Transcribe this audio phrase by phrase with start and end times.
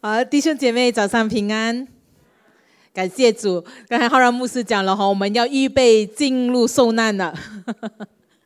[0.00, 1.88] 好，弟兄姐妹早上平安，
[2.94, 3.64] 感谢主。
[3.88, 7.34] 刚才浩然牧师讲了哈，我们要预备进入受难了。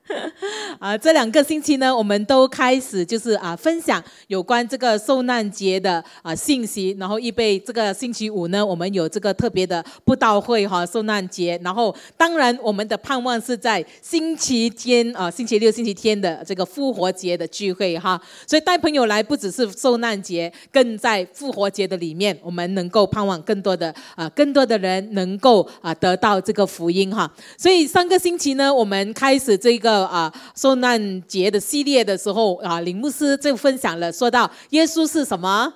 [0.80, 11.58] 啊，这两个星期呢，我们都开始就是啊，分享有关这个受难节的啊信息，然后预备这个星期五呢，我们有这个特别的布道会哈，受难节。
[11.62, 18.20] 然后当然，我们的盼望是在星期天啊，星期六、星期天的这个复活节的聚会哈。
[18.44, 27.32] 所以带朋友来，不只是受难节，更在复活节的里面，我们能够盼望更多的啊，更多的人能够啊得到这个福音哈。
[27.56, 29.91] 所以上个星期呢，我们开始这个。
[29.92, 35.74] 啊，受难节的系列的时候啊，林牧师就分享了，说到耶稣是什么？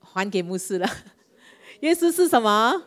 [0.00, 0.88] 还给牧师了。
[1.80, 2.84] 耶稣是什么？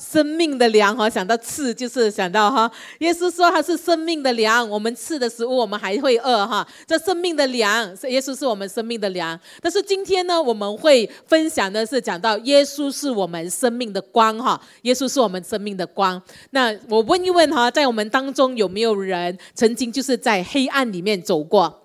[0.00, 6.66] 生命的粮哈，想到吃就是想到哈，耶稣说他是生命的粮，我们吃的食物我们还会饿哈。
[6.86, 9.38] 这生命的粮，耶稣是我们生命的粮。
[9.60, 16.20] 但是今天呢，我们会分享的是讲到耶稣是我们生命的光哈，耶稣是我们生命的光。
[16.52, 21.82] 那我问一问哈，在我们当中有没有人曾经就是在黑暗里面走过，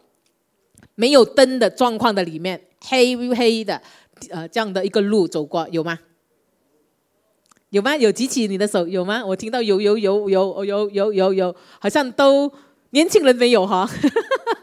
[0.95, 3.81] 没有灯的状况的里面，黑黑的
[4.31, 5.99] 呃这样的一个路走过，有吗？
[7.75, 7.93] 有吗？
[7.97, 9.21] 有举起你的手有吗？
[9.25, 12.49] 我听到有有有有有有有有，好像都
[12.91, 13.85] 年轻人没有哈，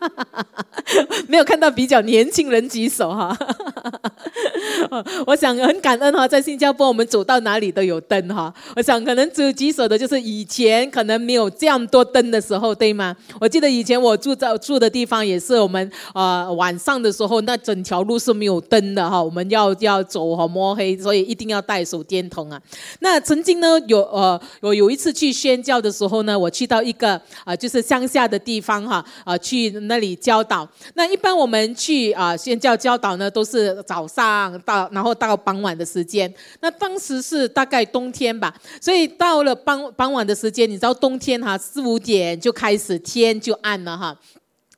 [1.28, 3.36] 没有看到比较年轻人举手哈。
[5.26, 8.52] 我想很感恩哈，在新加坡我们走到哪里都有灯哈。
[8.76, 13.16] 我想可能只有举手的就是以前可能没有这样多灯的时候，对吗？
[13.40, 22.60] 我记得以前我住在住的地方也是，我们呃晚上的时候那整条路是没有灯的哈，我们要要走哈摸黑，所以一定要带手电筒啊。
[23.00, 30.68] 那曾经呢有呃我有一次去宣教的时候呢，我去到一个啊就是乡下的地方哈啊去那里教导。
[30.94, 34.88] 那一般我们去啊宣教教导呢都是早上到。
[34.90, 44.18] 然后到傍晚的时间，那当时是大概冬天吧，所以到了傍傍晚的时间，你知道冬天哈四五点就开始天就暗了哈。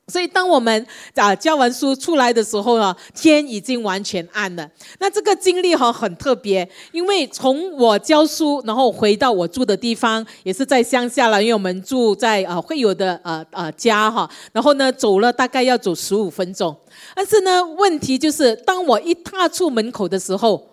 [0.07, 4.71] 所以，当我们啊教完书出来的时候呢，天已经完全暗了。
[4.99, 14.29] 那这个经历哈很特别，因为从我教书，然后回到我住的地方，也是在乡下了，因为我们住在啊会有的呃呃家哈。
[14.53, 16.77] 然后呢，走了大概要走十五分钟。
[17.15, 20.69] 但是呢，问题就是，当我一踏出门口的时候，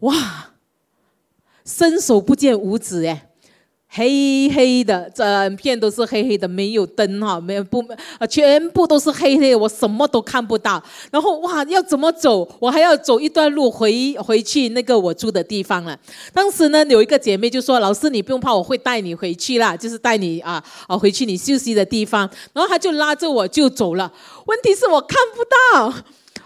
[0.00, 0.50] 哇，
[1.64, 3.28] 伸手不见五指哎。
[3.94, 7.84] 黑黑的，整片都是黑黑的，没有灯哈，没有不
[8.18, 10.82] 啊，全部都是黑黑，我什么都看不到。
[11.10, 12.48] 然后哇，要怎么走？
[12.58, 15.94] 我还要走一段路回回去那个我住的地方了。
[16.32, 24.10] 当时呢，有一个姐妹就说：“老师，你不用怕，我会带你回去啦，就是带你啊啊回去你休息的地方。”然后她就拉着我就走了。
[24.46, 26.02] 问题是我看不到。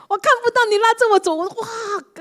[0.09, 1.69] 我看不到你拉着我走，我哇，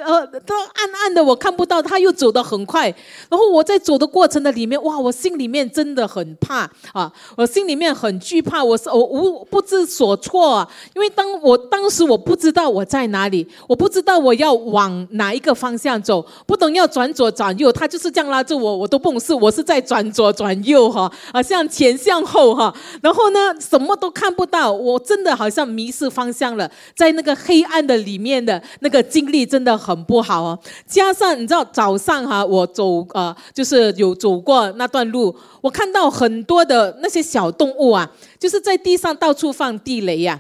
[0.04, 1.82] 呃，都暗暗的，我看不到。
[1.82, 2.88] 他又走得很快，
[3.30, 22.74] 然后我在走的过程的里面，哇，我心里面真的很怕啊，我心里面很惧怕，我是我无不知所措啊，因为当我当时我不知道我在哪里，我不知道我要往哪一个方向走，不懂要转左转右，他就是这样拉着我，我都不懂是我是在转左转右哈，啊，向前向后哈，
[23.04, 27.75] 然后呢，什么都看不到，我真的好像迷失方向了，在那个黑暗。
[27.76, 38.10] 暗的里面的那个经历真的很不好哦，加上你知道早上哈，我走呃，就是有走过那段路，我看到很多的那些小动物啊，
[38.40, 40.40] 就是在地上到处放地雷呀，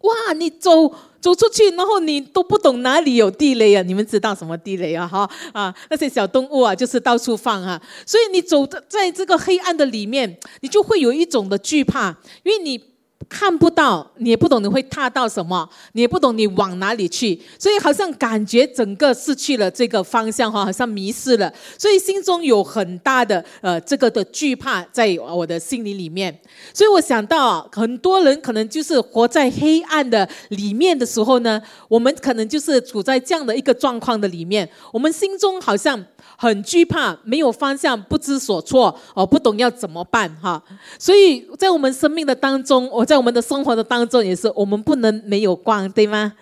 [0.00, 3.82] 哇，你走走出去，然后你都不懂哪里有地雷啊？
[3.82, 5.06] 你们知道什么地雷啊？
[5.06, 12.89] 哈啊，那些小动物啊，就是到处放啊，所以你走在这个黑暗的里面，你就会有一种的惧怕，因为你。
[13.28, 26.36] 看不到，你也不懂你会踏到什么，你也不懂你往哪里去，所以好像感觉整个失去了这个方向哈，好像迷失了，所以心中有很大的呃这个的惧怕在我的心里里面，
[26.72, 36.04] 所以我想到啊很多人可能就是活在黑暗的里面的时候呢，我们可能就是处在这样的一个状况的里面，我们心中好像。
[36.36, 40.62] 很惧怕，没有方向，不知所措，哦，不懂要怎么办哈。
[40.98, 46.32] 所以在我们生命的当中，我在我们的生活的当中也是，我们不能没有光，对吗？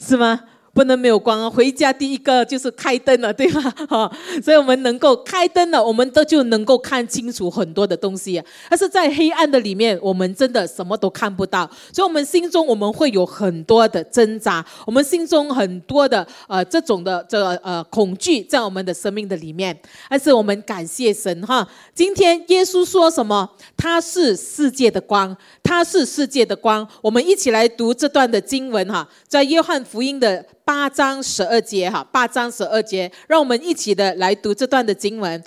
[0.00, 0.40] 是吗？
[0.76, 3.62] 不能没有光啊，回家第一个就是开灯了，对吧？
[3.88, 4.12] 哈，
[4.44, 8.42] 所以我们能够开灯了，我们都就能够看清楚很多的东西。
[8.68, 19.74] 但是在黑暗的里面，我们真的什么都看不到，所以我们心中我们会有很多的挣扎，我们心中很多的呃这种的这个呃恐惧在我们的生命的里面。
[20.10, 23.48] 但是我们感谢神哈，今天耶稣说什么？
[23.78, 25.34] 他是世界的光。
[25.62, 26.86] 他是世界的光。
[27.00, 35.40] 我们一起来读这段的经文哈，在约翰福音的八章十二节哈，八章十二节，让我们一起的来读这段的经文。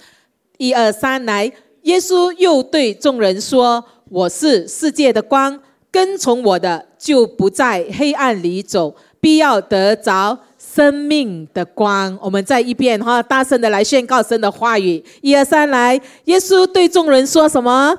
[0.58, 1.52] 一二三，来！
[1.82, 5.60] 耶稣又对众人说：“我是世界的光，
[5.92, 15.04] 跟从我的就不在黑暗里走，必要得着生命的光。”我们再一遍哈，大声的来宣告神的话语。
[15.20, 16.00] 一二三，来！
[16.26, 17.94] 耶稣对众人说什么？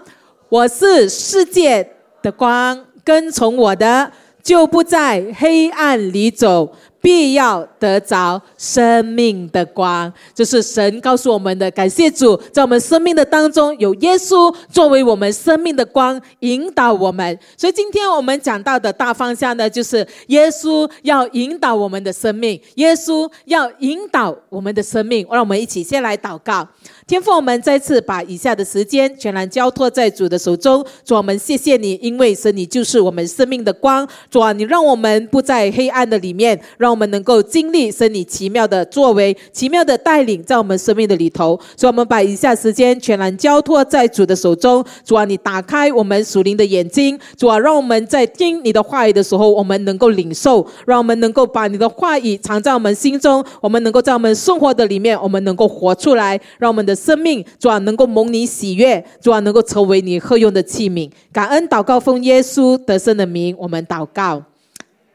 [0.49, 1.87] 我是世界
[2.23, 4.11] 的光，跟从我的
[4.43, 6.75] 就不在黑暗里走。
[7.01, 11.71] 必要得着生命的光，就是神告诉我们的。
[11.71, 17.39] 感谢主，在我们生命的当中有耶稣作为我们生命的光，引导我们。
[17.57, 25.27] 所以今天我们讲到的大方向呢，就是耶稣要引导我们的生命，耶稣要引导我们的生命。
[25.31, 26.69] 让我们一起先来祷告。
[27.11, 30.87] 天父，我们再次把以下的时间全然交托在主的手中。
[31.05, 34.09] 主，我们谢谢你，因为神你就是我们生命的光。
[34.31, 41.59] 主啊，你让我们不在黑暗的里面，让我们能够经历神你奇妙的作为、奇妙的带领，在我们生命的里头。
[41.77, 44.85] 所以，我们把以下时间全然交托在主的手中。
[45.05, 47.19] 主啊，你打开我们属灵的眼睛。
[47.37, 53.45] 主啊，让我们在听你的话语的时候，我们能够领受；让我们能够把你的话语藏在我们心中。
[53.61, 57.00] 我们能够在我们生活的里面，我们能够活出来，让我们的。
[57.01, 61.11] 生命主啊，能够蒙你喜悦，主啊，能够成为你合用的器皿。
[61.33, 64.43] 感恩祷告奉耶稣得胜的名，我们祷告，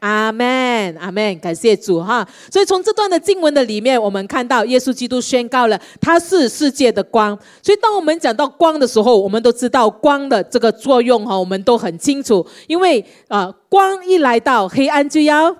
[0.00, 1.38] 阿门，阿门。
[1.38, 2.26] 感谢主哈。
[2.50, 7.38] 所以从这段的经文的里面，我们看到耶稣基督宣告了他是世界的光。
[7.62, 12.44] 所以当我们讲到光的时候，我们都知道光的这个作用哈，我们都很清楚。
[12.66, 15.56] 因为啊，光一来到，黑暗就要。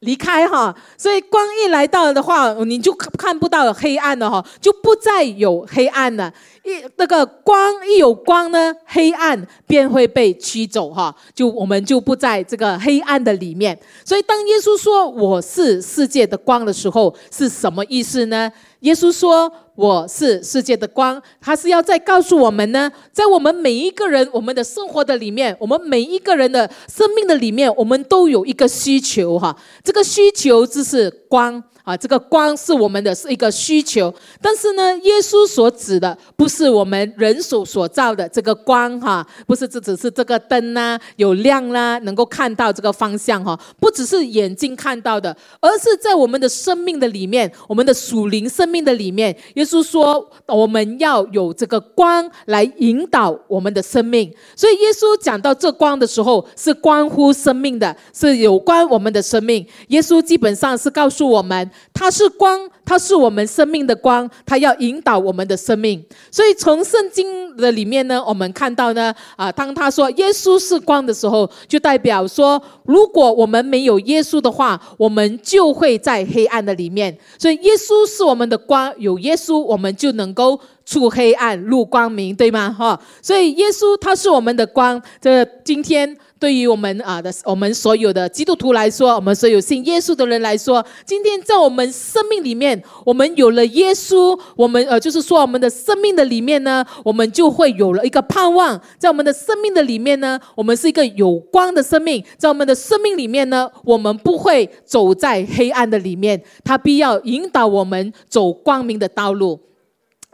[0.00, 6.32] 离开哈，所以光一来到的话，你就看不到黑暗了哈，就不再有黑暗了。
[6.68, 13.78] 一那个光一有光呢，黑暗便会被驱走哈，就我们就不在这个黑暗的里面。
[14.04, 18.52] 所以当耶稣说我是世界的光的时候，是什么意思呢？
[18.80, 19.52] 耶稣说。
[19.78, 31.62] 我是世界的光，他是要再告诉我们呢，在我们每一个人我们的生活的里面，我们每一个人的生命的里面，我们都有一个需求哈，这个需求就是光。
[31.88, 59.66] 啊，这个光是我们的是一个需求，但是呢，耶稣所指的不是我们人手所造的这个光哈，不是这只是这个灯呐，有亮啦，能够看到这个方向哈，不只是眼睛看到的，而是在我们的生命的里面，我们的属灵生命的里面，耶稣说我们要有这个光来引导我们的生命，所以耶稣讲到这光的时候，是关乎生命的，是有关我们的生命。
[59.86, 61.70] 耶稣基本上是告诉我们。
[61.92, 66.04] 它是光，它是我们生命的光，它要引导我们的生命。
[66.30, 77.16] 所以从圣经的里面呢，我们看到呢，啊，当他说耶稣是光的时候，就代表说，如果我们没有耶稣的话，我们就会在黑暗的里面。
[77.38, 82.74] 所以耶稣是我们的光，有耶稣，我们就能够出黑暗入光明，对吗？
[82.78, 85.02] 哈，所以耶稣他是我们的光。
[85.20, 86.16] 这今天。
[86.38, 98.80] 对于我们啊的我们所有的基督徒来说，我们所有信耶稣的人来说，今天在我们生命里面，我们有了耶稣，我们呃就是说我们的生命的里面呢，我们就会有了一个盼望。
[98.98, 102.24] 在我们的生命的里面呢，我们是一个有光的生命。
[102.36, 109.67] 在我们的生命里面呢，我们不会走在黑暗的里面，他必要引导我们走光明的道路。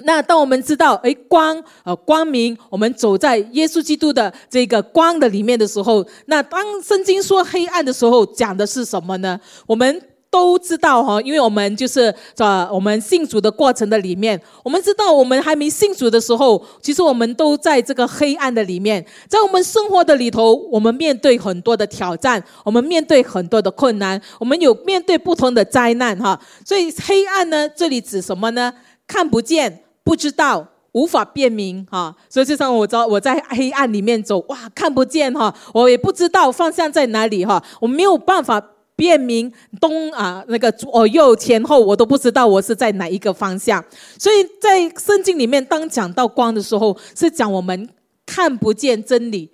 [0.02, 9.40] 那当我们知道，哎，光，呃，光明，我们走在耶稣基督的这个光的里面的时候，那当圣经说黑暗的时候，讲的是什么呢？
[9.66, 26.40] 我们都知道哈，因为我们就是在我们信主的过程的里面，我们知道我们还没信主的时候，其实我们都在这个黑暗的里面，在我们生活的里头，我们面对很多的挑战，我们面对很多的困难，我们有面对不同的灾难哈。
[26.66, 28.74] 所以黑暗呢，这里指什么呢？
[29.06, 29.83] 看不见。
[30.04, 38.62] 不知道，无法辨明，哈，所以就像我在我在黑暗里面走，哇，看不见，哈，我也不知道方向在哪里，哈，我没有办法
[38.94, 43.84] 辨明东啊那个左右前后，我都不知道我是在哪一个方向。
[44.18, 47.88] 所以在圣经里面，当讲到光的时候，是讲我们
[48.24, 49.50] 看不见真理，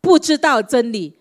[0.00, 1.18] 不知道真理，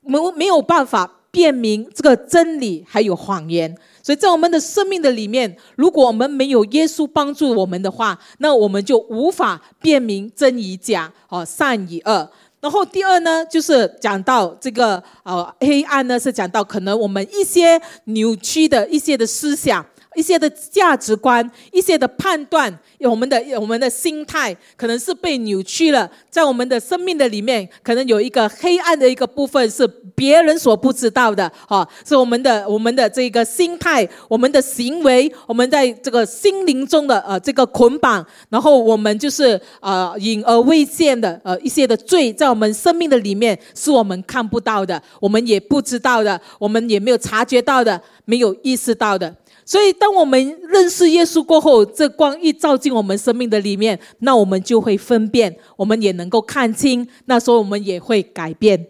[0.00, 3.76] 没没有办法辨明这个真理还有谎言。
[4.04, 12.30] 所以在我们的生命的里面，如果我们没有耶稣帮助我们的话，那我们就无法辨明真与假，哦，善与恶。
[12.60, 19.84] 然后第二呢，就是讲到这个呃黑暗呢，是讲到可能我们一些扭曲的一些的思想。
[20.14, 26.10] 一些的价值观、一些的判断，我们的我们的心态可能是被扭曲了。
[26.30, 49.34] 在我们的生命的里面，可能有一个黑暗的一个部分是别人所不知道的，哈，是我们的我们的这个心态、我们的行为、我们在这个心灵中的呃这个捆绑，然后我们就是呃隐而未现的呃一些的罪，在我们生命的里面是我们看不到的，我们也不知道的，我们也没有察觉到的，没有意识到的。
[49.64, 57.06] 所以，当我们认识耶稣过后，这光一照进我们生命的里面，那我们就会分辨，我们也能够看清。
[57.26, 58.86] 那时候，我们也会改变。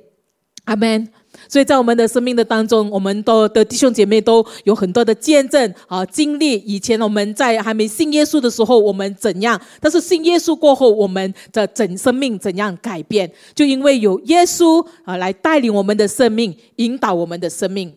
[0.64, 1.08] 阿门。
[1.48, 6.54] 所以在我们的生命的当中，我们都的弟兄姐妹都有很多的见证啊经历。
[6.58, 9.60] 以前我们在还没信耶稣的时候，我们怎样？
[9.80, 13.30] 但是信耶稣过后，我们的整生命怎样改变？
[13.54, 17.92] 就因为有耶稣啊来带领我们的生命，引导我们的生命。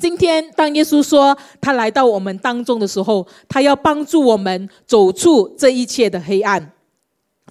[0.00, 6.72] 今天，当耶稣说他来到我们当中的时候，他要帮助我们走出这一切的黑暗。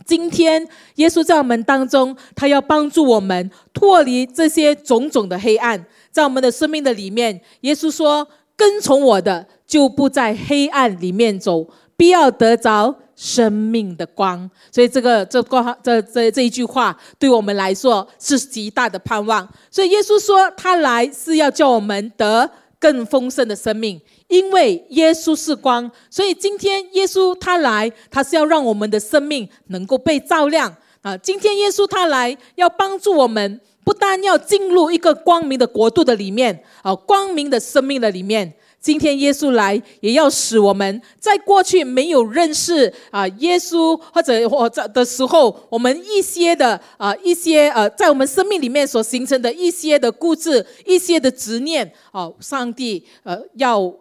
[0.05, 5.85] 今天，耶稣在我们当中，他要帮助我们脱离这些种种的黑暗。
[6.09, 8.27] 在我们的生命的里面，耶稣说
[8.57, 11.67] ：“跟从我的，就不在黑暗里面走，
[11.99, 19.45] 必要得着。”生命的光，所以这个这光这这这一句话，对我们来说是极大的盼望。
[19.69, 25.91] 所以耶稣说，他来是要叫我们得更丰盛的生命，因为耶稣是光。
[26.09, 31.17] 所以今天耶稣他来，他是要让我们的生命能够被照亮啊！
[31.17, 38.53] 今天耶稣他来，要帮助我们，不但要进入一个光明的国度的里面啊，光明的生命的里面。
[38.81, 53.93] 今天耶稣来，也要使我们在过去没有认识啊耶稣或者或者的时候，我们一些的啊一些呃，在我们生命里面所形成的一些的固执、一些的执念哦，上帝呃要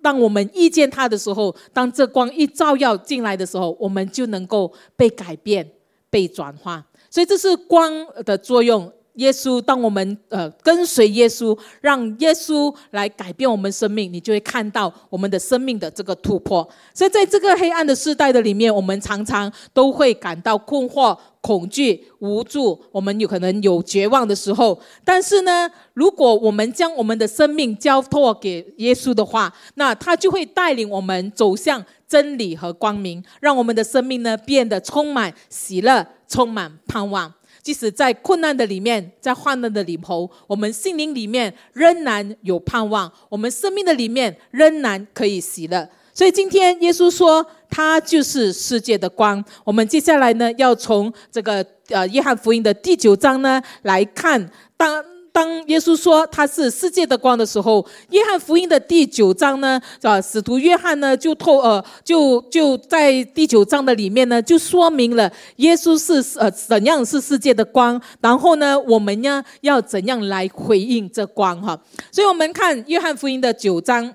[0.00, 5.68] 当我们遇见他的时候，当这光一照耀进来的时候，我们就能够被改变、
[6.08, 6.84] 被转化。
[7.10, 8.92] 所以这是光的作用。
[9.14, 16.68] 耶稣，当我们呃跟随耶稣，让耶稣来改变我们生命，你就会看到我们的生命的这个突破。
[16.92, 24.80] 所以，在这个黑暗的时代的里面，我们常常都会感到困惑、恐惧、无助，我们有可能有绝望的时候。
[25.04, 37.32] 但是呢，如果我们将我们的生命交托给耶稣的话，那他就会带领我们走向真理和光明，让我们的生命呢变得充满喜乐、充满盼望。
[37.64, 45.88] 即使在困难的里面，在患难的里头，我们心灵里面仍然有盼望，我们生命的里面仍然可以喜乐。
[46.12, 49.42] 所以今天耶稣说，他就是世界的光。
[49.64, 55.13] 我们接下来呢，要从这个呃约翰福音的第九章呢来看，当。
[55.34, 71.76] 当耶稣说他是世界的光的时候，约翰福音的第九章呢，啊，使徒约翰呢就透呃，就就在第九章的里面呢，就说明了耶稣是呃怎样是世界的光，然后呢，我们呢要怎样来回应这光哈。
[72.12, 74.14] 所以我们看约翰福音的九章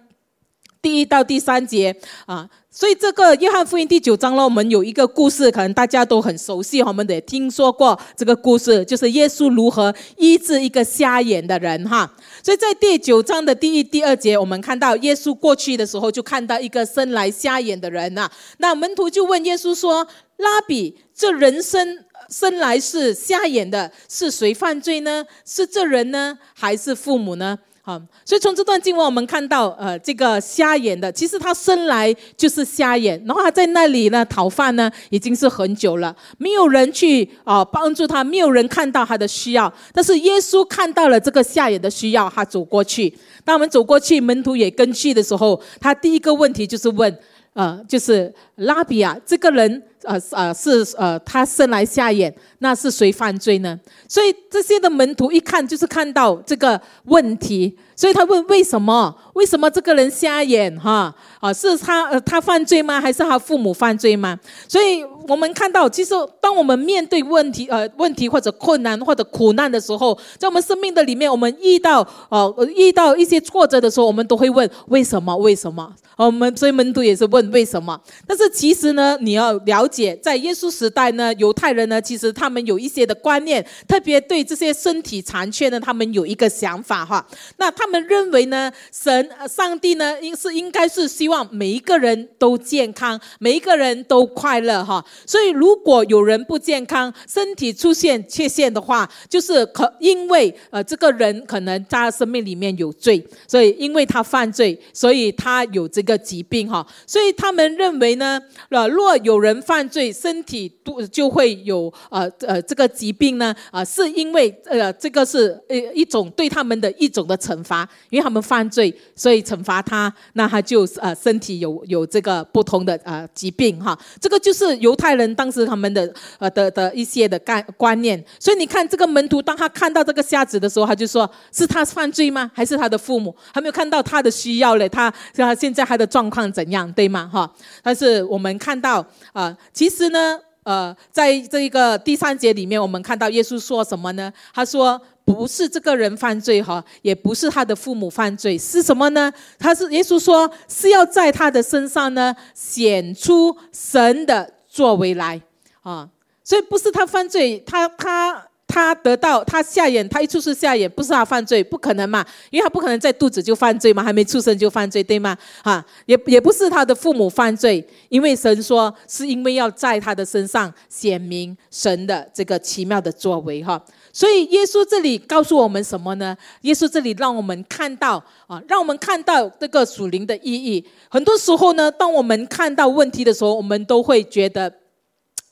[0.82, 1.96] 第一到第三节
[2.26, 2.50] 啊。
[2.72, 12.10] 所以这个约翰福音第九章呢，我们有一个故事，可能大家都很熟悉，我们也听说过这个故事，就是耶稣如何医治一个瞎眼的人哈。
[12.44, 18.30] 所以在第九章的第一、第二节，我们看到耶稣过去的时候，就看到一个生来瞎眼的人呐。
[18.60, 20.08] 那门徒就问耶稣说
[20.38, 25.26] ：“拉比，这人生生来是瞎眼的，是谁犯罪呢？
[25.44, 43.12] 是这人呢，还是父母呢？”好，所以从这段经文我们看到，呃，这个瞎眼的，其实他生来就是瞎眼，然后他在那里呢讨饭呢，已经是很久了，没有人去啊帮助他，没有人看到他的需要，但是耶稣看到了这个瞎眼的需要，他走过去。
[43.44, 47.18] 当我们走过去，门徒也跟去的时候，他第一个问题就是问，
[47.54, 49.84] 呃，就是拉比啊，这个人。
[50.04, 53.78] 呃呃是呃他生来瞎眼，那是谁犯罪呢？
[54.08, 59.14] 所以这些的门徒一看就是看到这个问题，所以他问为什么？
[59.34, 60.74] 为什么这个人瞎眼？
[60.80, 63.02] 哈啊，是他呃他犯罪吗？
[63.02, 64.40] 还是他父母犯罪吗？
[64.70, 75.36] 所以我们看到，其实当我们面对问题呃问题或者困难或者苦难的时候，在我们生命的里面，我们遇到呃遇到一些挫折的时候，我们都会问为什么？
[75.36, 75.94] 为什么？
[76.16, 78.00] 我们所以门徒也是问为什么？
[78.26, 87.26] 但是其实呢，你要了解，在耶稣时代呢，犹太人呢，其实他们有一些的观念，特别对这些身体残缺呢，他们有一个想法哈。
[87.56, 95.02] 那他们认为呢，神、上帝呢，应是应该是希望每一个人都健康，每一个人都快乐哈。
[95.26, 106.10] 所以如果有人不健康，身体出现缺陷的话，就是可因为呃这个人可能他生命里面有罪，所以因为他犯罪，所以他有这个。
[106.10, 108.39] 个疾病哈，所以他们认为呢，
[108.70, 132.50] 呃，若有人犯罪，身体都就会有呃呃这个疾病呢，啊，是因为呃这个是呃一种对他们的一种的惩罚，因为他们犯罪，所以惩罚他，那他就呃身体有有这个不同的呃疾病哈，这个就是犹太人当时他们的呃的的一些的概观念，所以你看这个门徒当他看到这个瞎子的时候，他就说是他犯罪吗？
[132.54, 133.36] 还是他的父母？
[133.54, 137.30] 还没有看到他的需要嘞，他他现在他的状况怎样，对吗？
[137.32, 144.32] 哈，但是我们看到啊，其实呢，呃，在这一个第三节里面，我们看到耶稣说什么呢？
[144.54, 149.32] 他说不是这个人犯罪哈，也不是他的父母犯罪，是什么呢？
[149.58, 155.42] 他是耶稣说是要在他的身上呢显出神的作为来
[155.82, 156.08] 啊，
[156.44, 158.49] 所以不是他犯罪，他他。
[158.70, 162.24] 他得到他下眼，他一出世下眼，不是他犯罪，不可能嘛？
[162.52, 165.36] 因为他不可能在肚子就犯罪嘛，还没出生就犯罪，对吗？
[165.64, 173.84] 哈，也也不是他的父母犯罪，因为神说是因为要在他的身上显明神的这个奇妙的作为，哈。
[174.14, 176.38] 所以耶稣这里告诉我们什么呢？
[176.62, 180.86] 耶稣这里让我们看到啊，让我们看到这个属灵的意义。
[181.10, 184.72] 很多时候呢，当我们看到问题的时候，我们都会觉得。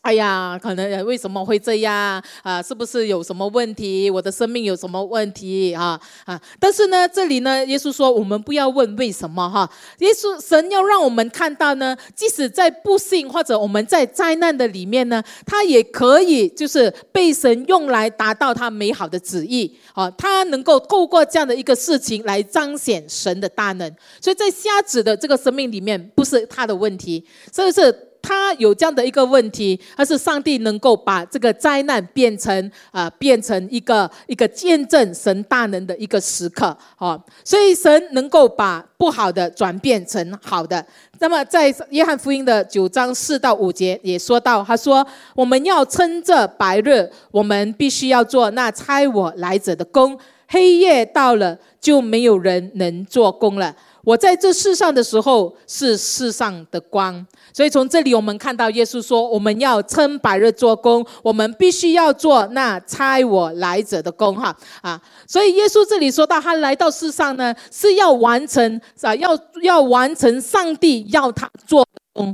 [0.08, 2.64] 哎呀，可能为什么会这样啊？
[2.64, 4.10] 是不是有什么问题？
[4.10, 6.00] 我的生命有什么问题啊？
[6.24, 6.42] 啊！
[6.62, 9.70] 但是呢，这里呢，耶稣说我们不要问为什么哈。
[9.98, 20.10] 耶稣神要让我们看到呢，即使在不幸或者我们在灾难的里面呢，他也可以就是被神用来达到他美好的旨意啊。
[20.12, 23.94] 他能够透过这样的一个事情来彰显神的大能。
[24.22, 28.07] 所以在瞎子的这个生命里面，不是他的问题，是不是？
[28.28, 40.86] 他有这样的一个问题，他是上帝能够把这个灾难变成啊，变成一个一个见证神大能的一个时刻啊，所以神能够把不好的转变成好的。
[41.20, 50.18] 那么在约翰福音的九章四到五节也说到，他说我们要趁着白日，我们必须要做那差我来者的工；
[50.50, 53.74] 黑夜到了，就没有人能做工了。
[54.08, 65.02] 我在这世上的时候是世上的光，所以从这里我们看到耶稣说，我们要称百日做工，我们必须要做那差我来者的工，哈啊！
[65.28, 72.34] 所以耶稣这里说到，他来到世上呢，是要完成啊，要要完成上帝要他做工，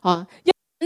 [0.00, 0.26] 啊，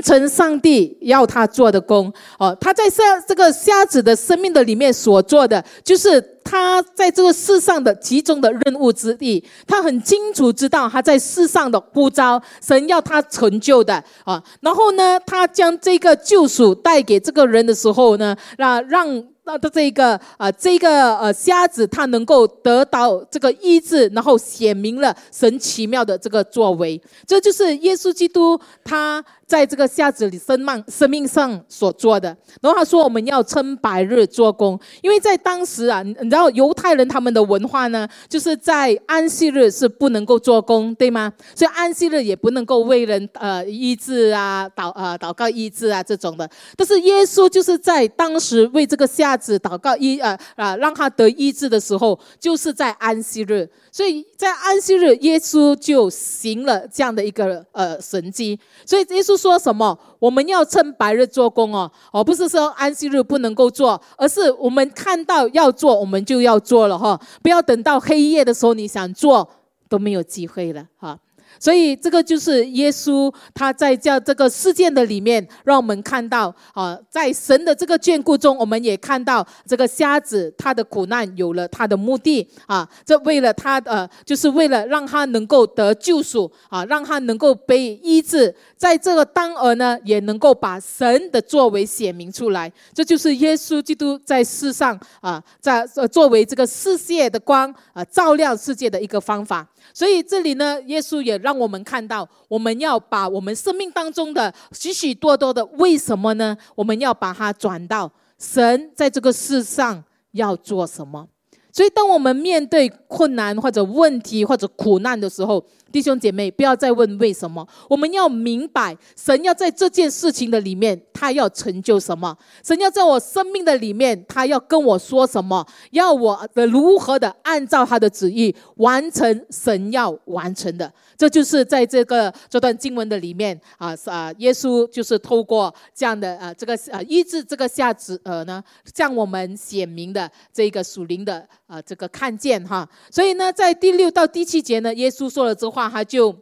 [0.03, 6.39] 成上帝要他做的工，哦，他在瞎这个瞎子的生命的里面所做的就是。
[6.51, 14.43] 他在这个世上的其中的任务之地，他很清楚知道他在世上的呼召，神要他成就的啊。
[14.63, 19.23] 然后呢，他将这个救赎带给这个人的时候呢，那让。
[19.45, 32.29] 那的这个啊，这个呃瞎子他能够得到这个医治，然后显明了神奇妙的这个作为，这就是耶稣基督他在这个瞎子里生命生命上所做的。
[32.61, 41.33] 然后他说我们要称白日做工，因为在当时啊，你知道犹太人他们的文化呢，就是在安息日是不能够做工，对吗？
[41.55, 46.49] 所以安息日也不能够为人呃医治啊祷呃祷告医治啊这种的。
[46.77, 53.67] 但是耶稣就是在当时为这个瞎子祷告医呃啊，让他得医治的时候，就是在安息日，
[53.99, 58.57] 所以在安息日，耶稣就行了这样的一个呃神迹。
[58.87, 59.99] 所以耶稣说什么？
[60.21, 69.51] 我们要趁白日做工哦，而不是说安息日不能够做，而是我们看到要做，我们就要做了哈，不要等到黑夜的时候你想做
[69.89, 71.19] 都没有机会了哈。
[71.59, 92.73] 所以这个就是耶稣他在叫这个事件的里面，让我们看到啊，在神的这个眷顾中，我们也看到这个瞎子他的苦难有了他的目的啊，这为了他呃，就是为了让他能够得救赎啊，让他能够被医治，在这个当儿呢，也能够把神的作为显明出来。
[92.93, 99.67] 这就是耶稣基督在世上啊，在作为这个世界的光啊，照亮世界的一个方法。
[99.95, 106.57] 所以这里呢，耶稣也我们看到，我们要把我们生命当中的许许多多的为什么呢？
[106.75, 111.29] 我们要把它转到神在这个世上要做什么。
[111.71, 117.67] 所以，当我们面对困难或者问题或者苦难的时候，弟兄姐妹，不要再问为什么。
[117.89, 122.37] 我们要明白，神要在这件事情的里面，他要成就什么？
[122.63, 125.67] 神要在我生命的里面，他要跟我说什么？
[125.93, 130.93] 要我的如何的按照他的旨意完成神要完成的？
[131.17, 138.63] 这就是在这个这段经文的里面啊啊，耶稣就是透过这样的啊这个啊医治这个下子呃呢，
[138.95, 142.87] 向我们显明的这个属灵的啊这个看见哈。
[143.11, 145.78] 所以呢，在第六到第七节呢，耶稣说了这话。
[145.79, 146.35] 话他就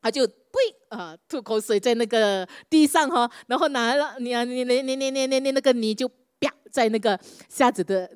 [0.00, 0.32] 他就呸
[0.88, 6.08] 啊吐口水在那个地上哈，然后拿了你啊你你你你你你那个泥就
[6.40, 8.08] 啪在那个瞎子的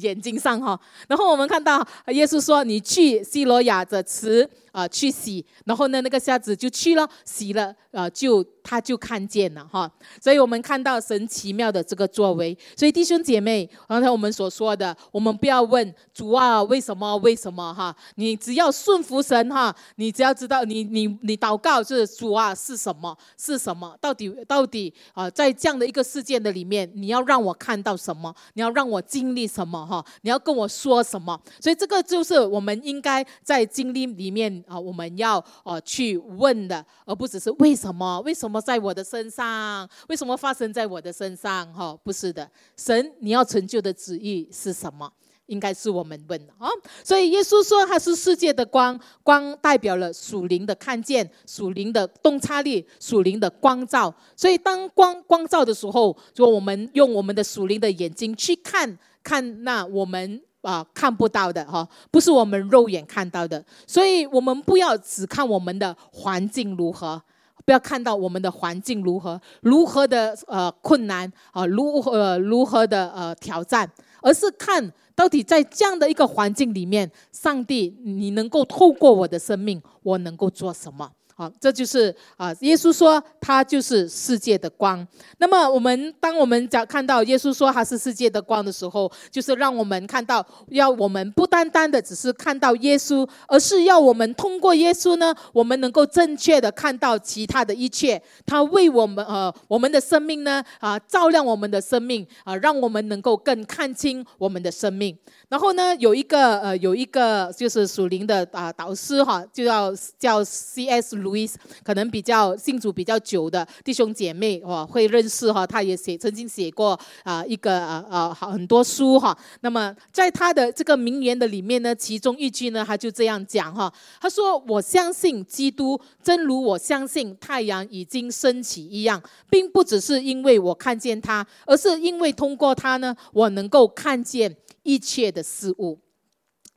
[0.00, 4.48] 眼睛上哈，然后我们看到耶稣说你去西罗亚的池。
[4.72, 9.90] 啊，去洗，然后呢，那个瞎子就去了，洗了，啊，就他就看见了哈。
[10.20, 12.56] 所以我们看到神奇妙的这个作为。
[12.74, 17.14] 所以弟兄姐妹，刚才我们所说的，我们不要问主啊，为什么？
[17.18, 17.72] 为什么？
[17.74, 23.16] 哈，你只要顺服神哈，你只要知道，你你你祷告是主啊，是什么？
[23.36, 23.94] 是什么？
[24.00, 28.34] 到底到底啊，在这样的一个事件的里面，你要让我看到什么？
[28.54, 29.84] 你要让我经历什么？
[29.86, 31.38] 哈，你要跟我说什么？
[31.60, 34.61] 所以这个就是我们应该在经历里面。
[34.66, 38.20] 啊，我们要呃去问的，而不只是为什么？
[38.20, 39.88] 为什么在我的身上？
[40.08, 41.72] 为什么发生在我的身上？
[41.72, 45.12] 哈，不是的，神你要成就的旨意是什么？
[45.46, 46.68] 应该是我们问的啊。
[47.04, 54.14] 所以耶稣说他是世界的光，光代表了属灵的看见，属灵的洞察力，属灵的光照。
[54.36, 60.40] 所以当光光照的时候，就我们用我们的属灵的眼睛去看看那我们。
[60.62, 67.20] 啊，看不到的哈，不是我们肉眼看到的，所以我们不要只看我们的环境如何，
[67.64, 81.10] 不要看到我们的环境如何，如何的呃困难啊，如何如何的呃挑战，而是看到底在这样的一个环境里面，上帝你能够透过我的生命，我能够做什么？
[81.42, 85.04] 好，这就是啊，耶稣说他就是世界的光。
[85.38, 98.22] 那么我们当我们讲看到耶稣说他是世界的光的时候，就是让我们看到，要我们不单单的只是看到耶稣，而是要我们通过耶稣呢，我们能够正确的看到其他的一切。
[98.46, 105.18] 他为我们呃我们的生命呢啊照亮我们的生命啊，让我们能够更看清我们的生命。
[105.52, 111.14] 然后呢，有一个呃有一个就是属灵的啊导师哈，就要叫 C.S.
[111.16, 111.52] Louis，
[111.84, 115.66] 可能比较信主比较久的弟兄姐妹哦，会认识哈。
[115.66, 119.36] 他也写曾经写过啊一个呃呃很多书哈。
[119.60, 123.92] 那么在他的这个名言的里面呢，其中一句呢，他就这样讲哈。
[124.22, 135.98] 他说：“我相信基督，正如我相信太阳已经升起一样，并不只是因为我看见他，而是因为通过他呢，我能够看见一切的事物。”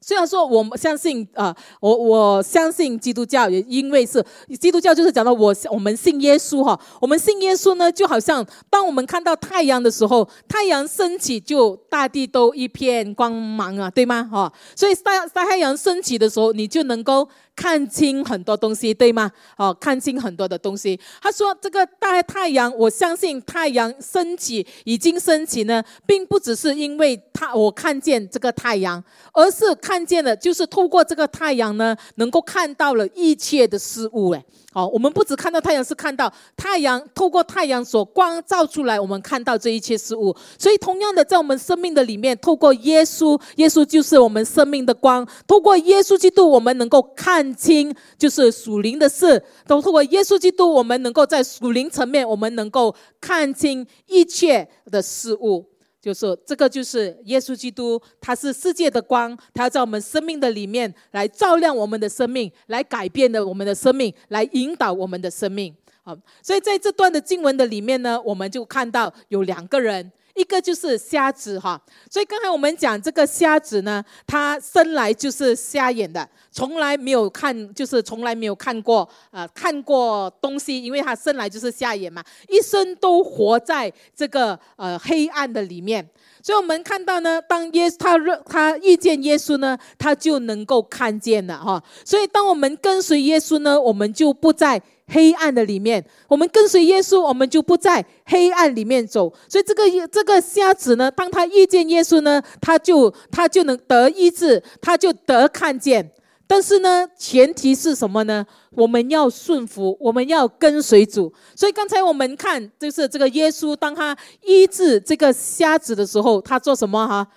[0.01, 4.23] 虽然说我们相信啊，我我相信基督教，也因为是
[4.59, 6.79] 基督教，就是讲到我我们信耶稣哈。
[7.01, 14.29] 我们信耶稣呢，就好像当我们看到太阳的时候，太阳升起，就大地都一片光芒啊，对吗？
[14.31, 15.01] 哈，所以晒
[15.33, 17.27] 晒太阳升起的时候，你就能够。
[17.55, 19.31] 看清很多东西，对吗？
[19.57, 20.99] 哦，看清很多的东西。
[21.21, 29.01] 他说：“这个大太阳，我相信太阳升起已经升起呢，并不只是因为他我看见这个太阳，
[29.33, 34.31] 而是看见了，就是透过这个太阳呢，能够看到了一切的事物。
[34.31, 34.43] 哎。”
[34.75, 40.35] 哦，我们不只看到太阳，是看到太阳透过太阳所光照出来，我们看到这一切事物。
[40.59, 45.25] 所以，同样的，在我们生命的里面，透过耶稣，耶稣就是我们生命的光。
[45.47, 49.41] 透过耶稣基督，我们能够看看清就是属灵的事。
[49.67, 55.63] 都透过耶稣基督，我们能够在属灵层面，我们能够看清一切的事物。
[56.01, 65.75] 就是这个，就是耶稣基督，他是世界的光，他在我们生命的里面来照亮我们的生命，来改变的我们的生命，来引导我们的生命。
[66.03, 70.11] 好，所以在这段的经文的里面呢，我们就看到有两个人。
[70.35, 86.07] 一个就是瞎子哈，所以刚才我们讲这个瞎子呢，他生来就是瞎眼的，从来没有看，就是从来没有看过啊，看过东西，因为他生来就是瞎眼嘛，一生都活在这个呃黑暗的里面。
[86.43, 91.81] 所以我们看到呢，当耶他他遇见耶稣呢，他就能够看见了哈。
[92.03, 94.81] 所以当我们跟随耶稣呢，我们就不在。
[95.07, 99.31] 黑暗的里面，我们跟随耶稣，我们就不在黑暗里面走。
[99.47, 106.11] 所以这个这个瞎子呢，当他遇见耶稣呢，他就他就能得医治，他就得看见。
[106.47, 108.45] 但是呢，前提是什么呢？
[108.71, 111.33] 我们要顺服，我们要跟随主。
[111.55, 117.27] 所以刚才我们看，就是这个耶稣，当他医治这个瞎子的时候，他做什么哈？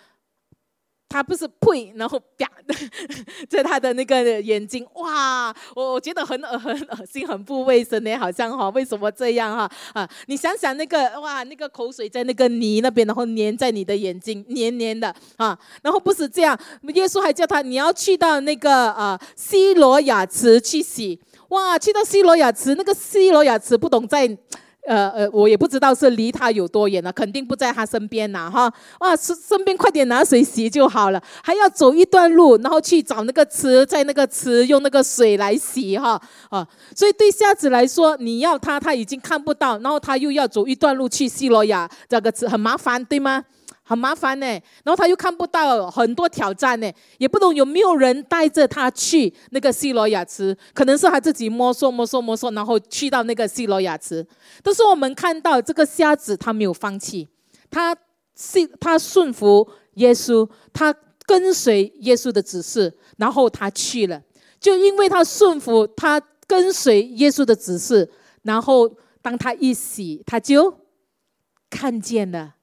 [1.09, 2.47] 他不是呸，然后啪，
[3.49, 9.71] 在他的那个眼睛，哇，我我觉得很恶很恶心，很不卫生呢，好像哈，为什么这样哈？
[9.95, 16.59] 啊，你想想那个哇，那个口水在那个泥那边，然后粘在你的眼睛，黏黏的啊，然后不是这样，
[16.95, 21.19] 耶稣还叫他你要去到那个啊西罗亚池去洗，
[21.49, 24.37] 哇，去到西罗亚池，那个西罗亚池不懂在。
[24.89, 43.45] 呃呃，我也不知道是离他有多远了，肯定不在他身边呐，哈，哇，身身边快点拿水洗就好了，还要走一段路，然后去找那个池，在那个池用那个水来洗哈，啊，所以对瞎子来说，你要他他已经看不到，然后他又要走一段路去西罗亚这个池，很麻烦，对吗？
[43.89, 44.47] 很麻烦呢，
[44.85, 54.27] 然后他又看不到很多挑战呢，也不懂有没有人带着他去那个西罗亚池，可能是他自己摸索摸索摸索，然后去到那个西罗亚池。
[54.63, 57.27] 但是我们看到这个瞎子他没有放弃，
[57.71, 57.97] 他
[58.35, 64.21] 信他顺服耶稣，他跟随耶稣的指示，然后他去了。
[64.61, 68.11] 就因为他顺服，他跟随耶稣的指示，
[68.43, 70.79] 然后当他一洗，他就
[71.71, 72.57] 看见了。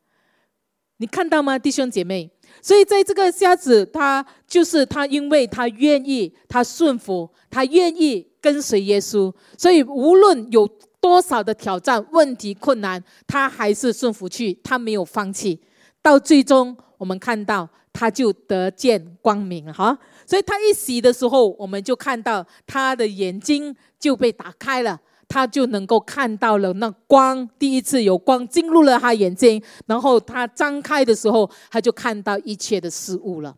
[0.97, 2.29] 你看到吗，弟兄姐妹？
[2.61, 10.65] 所以在这个瞎子，他就是他，因为他愿意，他顺服，他愿意跟随耶稣，所以无论有
[11.01, 15.59] 多少的挑战、问题、困难，他还是顺服去，他没有放弃。
[16.01, 19.97] 到最终，我们看到他就得见光明哈。
[20.25, 24.99] 所以他一洗的时候，我们就看到他的眼睛就被打开了。
[25.27, 33.55] 他就能够看到了那光，第一次有光进入了他眼睛，然后他张开的时候，他就看到一切的事物了。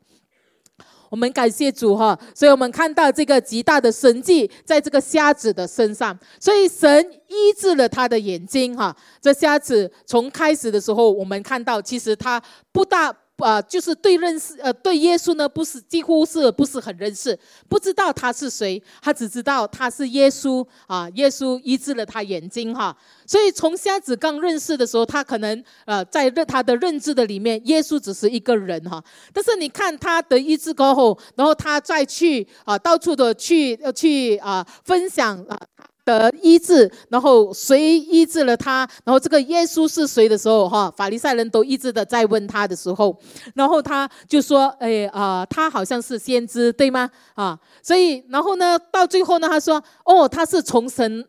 [1.09, 8.95] 我们感谢主哈，所以我们看到这个极大的神迹在这个瞎子的身上，所以神医治了他的眼睛哈。
[9.21, 13.15] 这瞎子从开始的时候，我们看到其实他不大。
[13.37, 17.37] 啊，就是对认识，呃，对耶稣呢，不是几乎是不是很认识，
[17.69, 22.95] 不知道他是谁，他只知道他是耶稣啊，耶稣医治了他眼睛哈，
[23.25, 35.59] 所以从瞎子刚认识的时候，他可能呃在认他的认知的里面，耶稣只是一个人哈，但是你看他得医治过后，然后他再去啊到处的去去啊分享啊。
[36.07, 38.87] 的医治，然后谁医治了他？
[39.03, 43.13] 然后这个耶稣是谁的时候，哈，法利赛人都一直的在问他的时候，
[43.53, 47.09] 然后他就说：“哎啊，他好像是先知，对吗？
[47.35, 51.27] 啊，所以然后呢，到最后呢，他说：哦，他是从神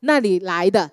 [0.00, 0.90] 那里来的，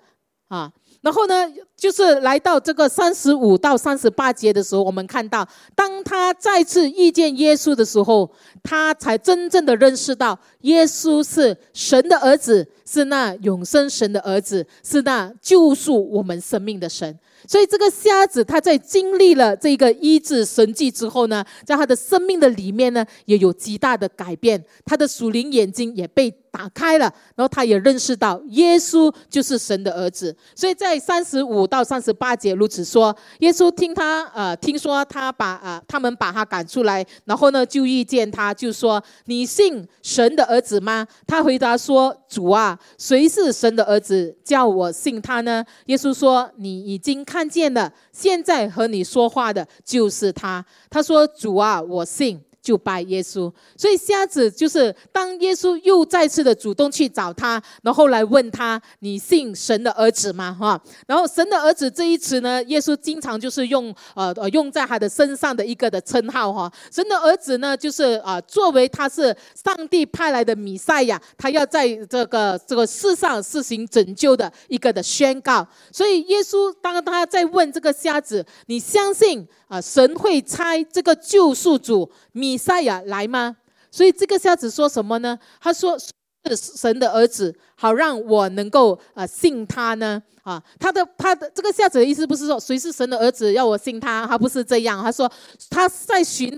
[0.47, 0.71] 啊。”
[1.01, 1.35] 然后呢，
[1.77, 8.31] 就是来到这个三十五到三十八节的时候，我们看到，当他再次遇见耶稣的时候，
[8.63, 17.19] 他才真正的认识到，耶稣是神的儿子，是那永生神的儿子，是那救赎我们生命的神。
[17.47, 26.33] 所以这个瞎子他在经历了这个医治神迹之后呢，在他的生命的里面呢，也有极大的改变，他的属灵眼睛也被。
[26.55, 33.15] 打开了，然后他也认识到耶稣就是神的儿子，所以在三十五到三十八节如此说。
[33.39, 66.71] 耶稣听他呃听说他把呃他们把他赶出来，然后呢就遇见他，就说：“你信神的儿子吗？”他回答说：“主啊，谁是神的儿子，叫我信他呢？”耶稣说：“你已经看见了，现在和你说话的就是他。”他说：“主啊，我信。”就拜耶稣，所以瞎子就是当耶稣又再次的主动去找他，然后来问他：“你信神的儿子吗？”哈，然后“神的儿子”这一词呢，耶稣经常就是用呃呃用在他的身上的一个的称号哈。
[66.91, 75.67] 神的儿子呢，就是啊作为他是上帝派来的弥赛亚，他要在这个这个世上施行拯救的一个的宣告。
[75.91, 83.57] 所以耶稣当他在问这个瞎子：“你相信？”啊，神会差这个救赎主米赛亚来吗？
[83.91, 85.39] 所以这个瞎子说什么呢？
[85.59, 90.21] 他说是神的儿子，好让我能够啊信他呢？
[90.43, 95.01] 啊，他的他的这个瞎子的意思不是说谁是神的儿子要我信他，他不是这样。
[95.01, 95.31] 他说
[95.69, 96.55] 他在寻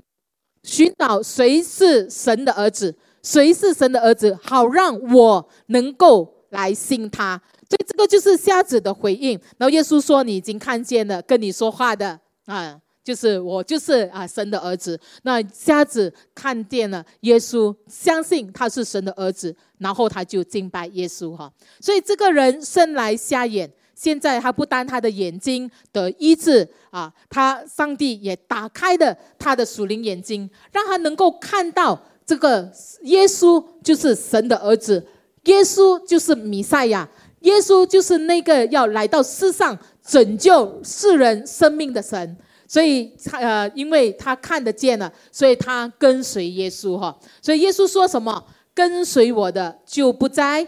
[0.62, 7.40] 寻找谁是神的儿子，谁是神的儿子，好让我能够来信他。
[7.70, 9.40] 所以这个就是瞎子的回应。
[9.56, 21.50] 然后耶稣说：“你已经看见了，跟你说话的啊。”就是我就是啊神的儿子，那瞎子看见了耶稣，相信他是神的儿子，然后他就敬拜耶稣哈。
[21.80, 32.70] 所以这个人生来瞎眼，现在他不单他的眼睛得医治啊，他上帝也打开了他的属灵眼睛，让他能够看到这个
[33.04, 35.02] 耶稣就是神的儿子，
[35.44, 37.08] 耶稣就是弥赛亚，
[37.40, 42.36] 耶稣就是那个要来到世上拯救世人生命的神。
[42.68, 47.18] 所以他呃，因为他看得见了，所以他跟随耶稣哈。
[47.42, 48.44] 所以耶稣说什么？
[48.74, 50.64] 跟随我的就不在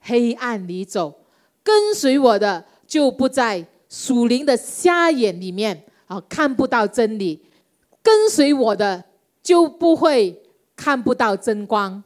[0.00, 1.12] 黑暗里走，
[1.64, 7.42] 跟随我的就不在属灵的瞎眼里面啊，看不到真理。
[8.02, 9.02] 跟随我的
[9.42, 10.40] 就不会
[10.76, 12.04] 看不到真光，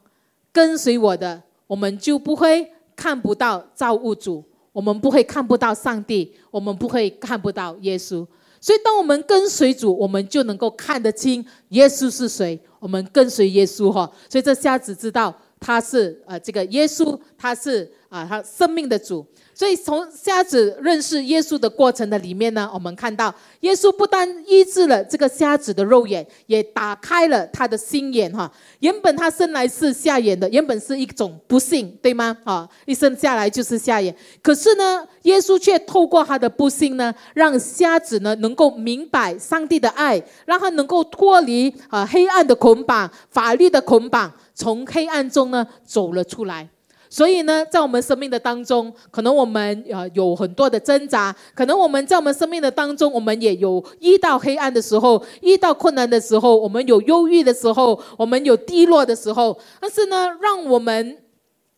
[0.52, 4.44] 跟随我的我们就不会看不到造物主。
[4.72, 8.26] 我们不会看不到上帝，我们不会看不到耶稣。
[8.64, 12.58] 所以，当我们跟随主，我们就能够看得清耶稣是谁。
[12.80, 19.26] 我们跟随耶稣哈，所以这下子知道他是呃这个耶稣，他是啊他生命的主。
[19.56, 28.50] 所以从瞎子认识耶稣的过程的里面呢，我们看到耶稣不但医治了这个瞎子的肉眼，也打开了他的心眼哈。
[28.80, 32.36] 原本他生来是瞎眼的，原本是一种不幸，对吗？
[32.42, 34.12] 啊，一生下来就是瞎眼。
[34.42, 46.68] 可是呢，耶稣却透过他的不幸呢，让瞎子呢能够明白上帝的爱，让他能够脱离啊黑暗的捆绑、法律的捆绑，从黑暗中呢走了出来。
[47.14, 59.56] 所以呢，在我们生命的当中，可能我们呃有很多的挣扎，可能我们在我们生命的当中，我们也有遇到黑暗的时候，遇到困难的时候，我们有忧郁的时候，我们有低落的时候。
[59.80, 61.23] 但是呢，让我们。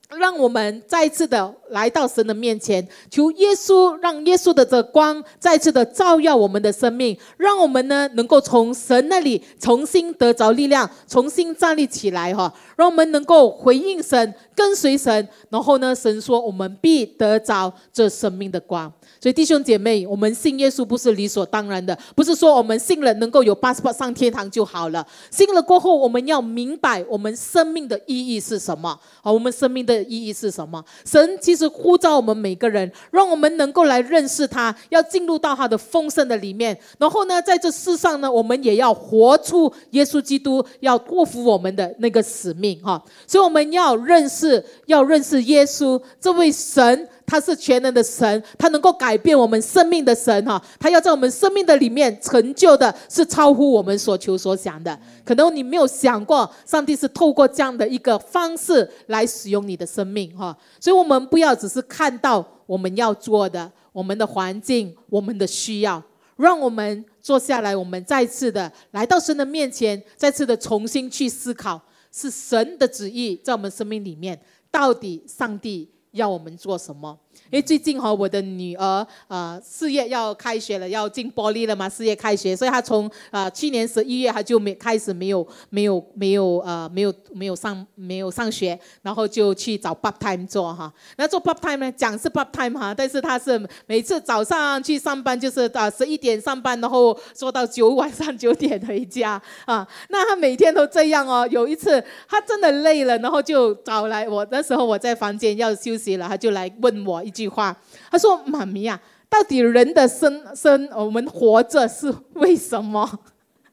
[0.08, 18.90] 让我们再次的来到神的面前，求耶稣让耶稣的这光再次的照耀我们的生命，让我们呢能够从神那里重新得着力量，重新站立起来哈，让我们能够回应神，跟随神，然后呢，神说我们必得着这生命的光。
[19.20, 25.04] 所以弟兄姐妹，我们信耶稣不是理所当然的，不是说我们信了能够有八十八上天堂就好了。
[25.32, 29.32] 信了过后，我们要明白我们生命的意义是什么啊？
[29.32, 30.84] 我们生命的意义是什么？
[31.04, 36.78] 神其实呼召我们每个人，让我们能够来认识他，要进入到他的丰盛的里面。
[36.98, 43.02] 然后呢，在这世上呢，我们也要活出耶稣基督要托付我们的那个使命哈。
[43.26, 47.08] 所以我们要认识，要认识耶稣这位神。
[47.26, 54.96] 他是全能的神，他能够改变我们生命的神哈，他要在我们生命的里面成就的是超乎我们所求所想的。
[55.24, 60.56] 可能你没有想过，上帝是透过这样的一个方式来使用你的生命哈。
[60.78, 66.00] 所以，我们不要只是看到我们要做的、我们的环境、我们的需要，
[66.36, 71.80] 让我们坐下来，我们再次的来到神的面前，再次的重新去思考，
[72.12, 75.90] 是神的旨意在我们生命里面，到底上帝。
[76.16, 77.18] 要我们做什么？
[77.50, 81.88] 因为最近哈，我的女儿呃四月要开学了，要进玻璃了嘛。
[81.88, 90.92] 四月开学，所以她从呃去年十一月她就没开始没有没有没有呃没有没有上没有上学，然后就去找 part time 做哈。
[91.16, 99.86] 那做 part time 呢，讲是 part time 哈，但是她是每次早上去上班就是啊十一点上班，然后做到九晚上九点回家啊。
[100.08, 101.48] 那她每天都这样哦。
[101.50, 107.30] 有一次她真的累了，然后就找来我那时候我在房间要休息了，她就来问我一。
[107.36, 107.76] 句话，
[108.10, 113.20] 他说：“妈咪啊，到底人的生生，我们活着是为什么？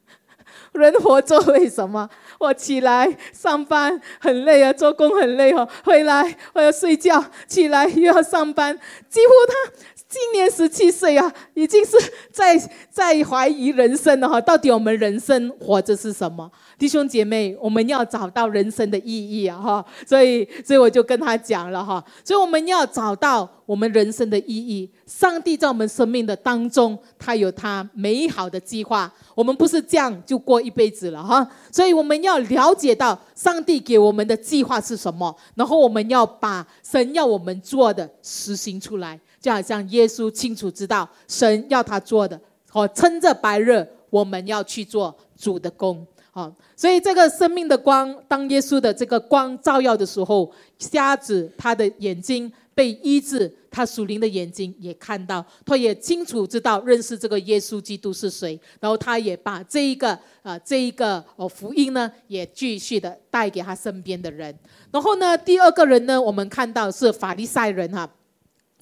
[0.73, 2.09] 人活着为什么？
[2.39, 9.73] 我起来上班很累啊，做工很累哦，回来我要睡觉，起来又要上班，几乎他。”
[10.13, 11.97] 今年十七岁啊，已经是
[12.31, 12.55] 在
[12.91, 14.39] 在怀疑人生了哈。
[14.39, 16.51] 到底我们人生活着是什么？
[16.83, 19.85] 弟兄姐妹，我们要找到人生的意义啊哈。
[20.05, 22.03] 所以，所以我就跟他讲了哈。
[22.25, 24.91] 所以我们要找到我们人生的意义。
[25.05, 29.09] 上帝在我们生命的当中，他有他美好的计划。
[29.33, 31.49] 我们不是这样就过一辈子了哈。
[31.71, 39.17] 所以我们要了解到上帝给我们的计划是什么，然后我们要把神要我们做的实行出来。
[39.39, 42.37] 就好像耶稣清楚知道神要他做的，
[42.73, 64.57] 哦，趁着白日，我们要去做主的工，好，所以这个生命的光，当耶稣的这个光照耀的时候，瞎子他的眼睛被医治，他属灵的眼睛也看到，他也清楚知道认识这个耶稣基督是谁，然后他也把这一个啊这一个哦福音呢，也继续的带给他身边的人。
[64.91, 68.09] 然后呢，第二个人呢，我们看到是法利赛人哈。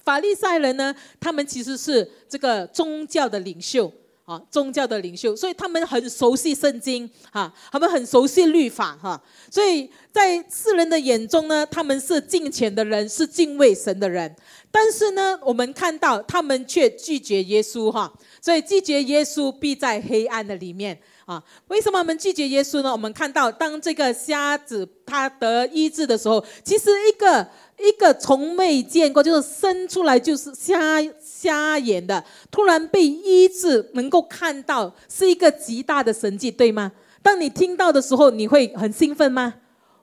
[0.02, 3.92] 法利赛人呢，他们其实是这个宗教的领袖
[4.24, 14.34] 啊，宗教的领袖，所以他们很熟悉圣经哈，他们很熟悉律法哈，所以在世人的眼中呢，他们是敬虔的人，是敬畏神的人。
[14.70, 20.98] 但是呢，我们看到他们却拒绝耶稣哈，所以拒绝耶稣必在黑暗的里面。
[21.26, 21.42] 啊。
[21.68, 22.92] 为什么我们拒绝耶稣呢？
[22.92, 27.48] 我们看到当这个瞎子他得医治的时候，其实一个。
[27.78, 36.92] 一个从未见过，就是生出来就是瞎瞎眼的，突然被医治，能够看到，是一个极大的神迹，对吗？
[37.22, 39.54] 当你听到的时候，你会很兴奋吗？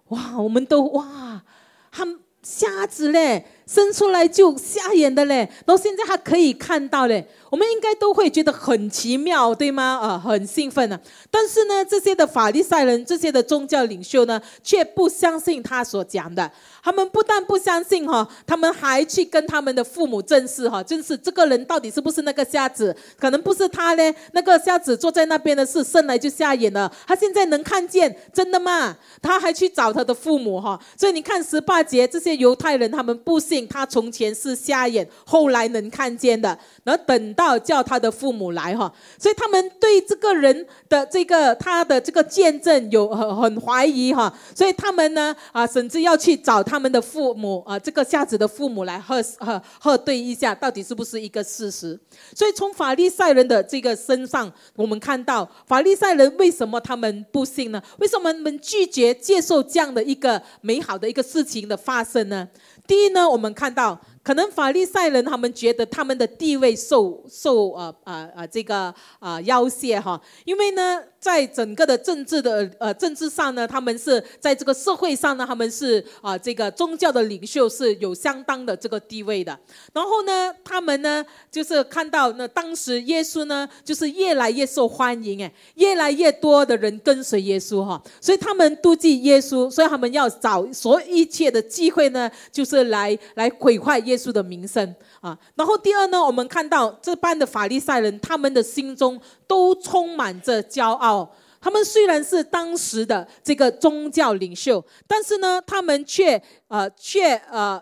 [0.09, 1.41] 哇，我们都哇，
[1.89, 2.05] 他
[2.43, 7.27] 瞎子嘞，生出来就瞎眼的嘞，然后现在他可以看到嘞。
[7.51, 9.99] 我们应该都会觉得很奇妙，对吗？
[9.99, 10.99] 啊，很兴奋呢。
[11.31, 16.51] 但是呢，这些的法利赛人，这些的宗教领袖呢，却不相信他所讲的。
[16.83, 22.95] 他们不但不相信哈，他们还去跟他们的父母证实哈，证实这个人到底是不是那个瞎子？
[23.19, 24.13] 可能不是他嘞。
[24.33, 28.95] 那个瞎子坐在那边的是生来就瞎眼了，他现在能看见，真的吗？
[29.23, 30.79] 他还去找他的父母哈。
[30.95, 36.57] 所以你看十八节，这些犹太人他们不信他从前是瞎眼，后来能看见的。
[36.83, 51.99] 然后等到叫他的父母来哈，所以他们对这个人的这个他的这个见证有很很怀疑哈，所以他们呢啊，甚至要去找他们的父母啊，这个瞎子的父母来核核核对一下，到底是不是一个事实。
[52.35, 57.81] 所以从法利赛人的这个身上，我们看到法利赛人为什么他们不信呢？
[57.99, 62.47] 为什么他们拒绝接受这样的一个美好的一个事情的发生呢？
[62.89, 63.97] 第一呢，我们看到。
[64.21, 71.01] 可能法利赛人他们觉得他们的地位受受呃呃呃这个呃要挟哈，因为呢。
[71.19, 79.57] 在整个的政治的呃政治上呢，他们是在这个社会上呢，他们是啊这个宗教的领袖是有相当的这个地位的。
[79.93, 94.95] 然后呢，他们呢就是看到那当时耶稣呢就是越来越受欢迎哎，越来越多的人跟随耶稣哈，所以他们妒忌耶稣，所以他们要找所有一切的机会呢，就是来来毁坏耶稣的名声。
[95.19, 101.08] 啊，然后第二呢，我们看到这班的法利赛人，他们的心中都充满着骄傲。
[101.11, 101.29] 哦
[101.61, 107.81] 他们虽然是当时的这个宗教领袖，但是呢，他们却呃却呃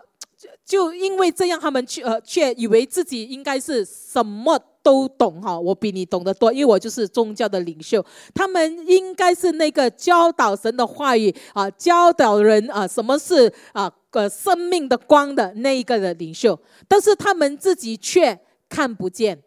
[0.64, 5.58] 就因为这样，他们却呃却以为自己应该是什么都懂哈。
[5.58, 8.04] 我比你懂得多，因为我就是宗教的领袖。
[8.34, 13.92] 他们应该是那个教导神的话语啊，教导人啊，什么是啊。
[14.10, 16.58] 个生命的光的那一个的领袖，
[16.88, 19.38] 但是他们自己却看不见，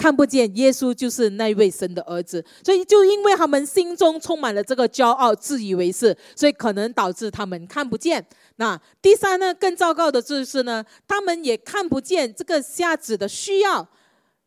[0.00, 8.24] 看不见耶稣就是那位神的儿子，所以就因为他们心中充满了这个骄傲、自以为是，所以可能导致他们看不见。
[8.56, 13.86] 那第三呢，更糟糕的就是呢，他们也看不见这个瞎子的需要。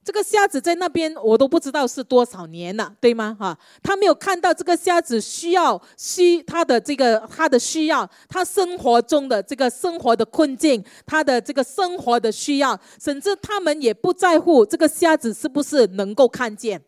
[0.03, 3.35] 这个瞎子在那边，我都不知道是多少年了，对吗？
[3.39, 16.81] 哈，他没有看到这个瞎子需要需他的这个他的需要，他生活中的这个生活的困境，他的这个生活的需要，甚至他们也不在乎这个瞎子是不是能够看见。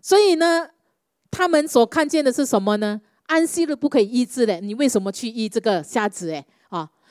[0.00, 0.68] 所以呢，
[1.30, 3.00] 他们所看见的是什么呢？
[3.26, 6.30] 安息日不可以医治的，你为什么去医这个瞎子？
[6.30, 6.46] 哎，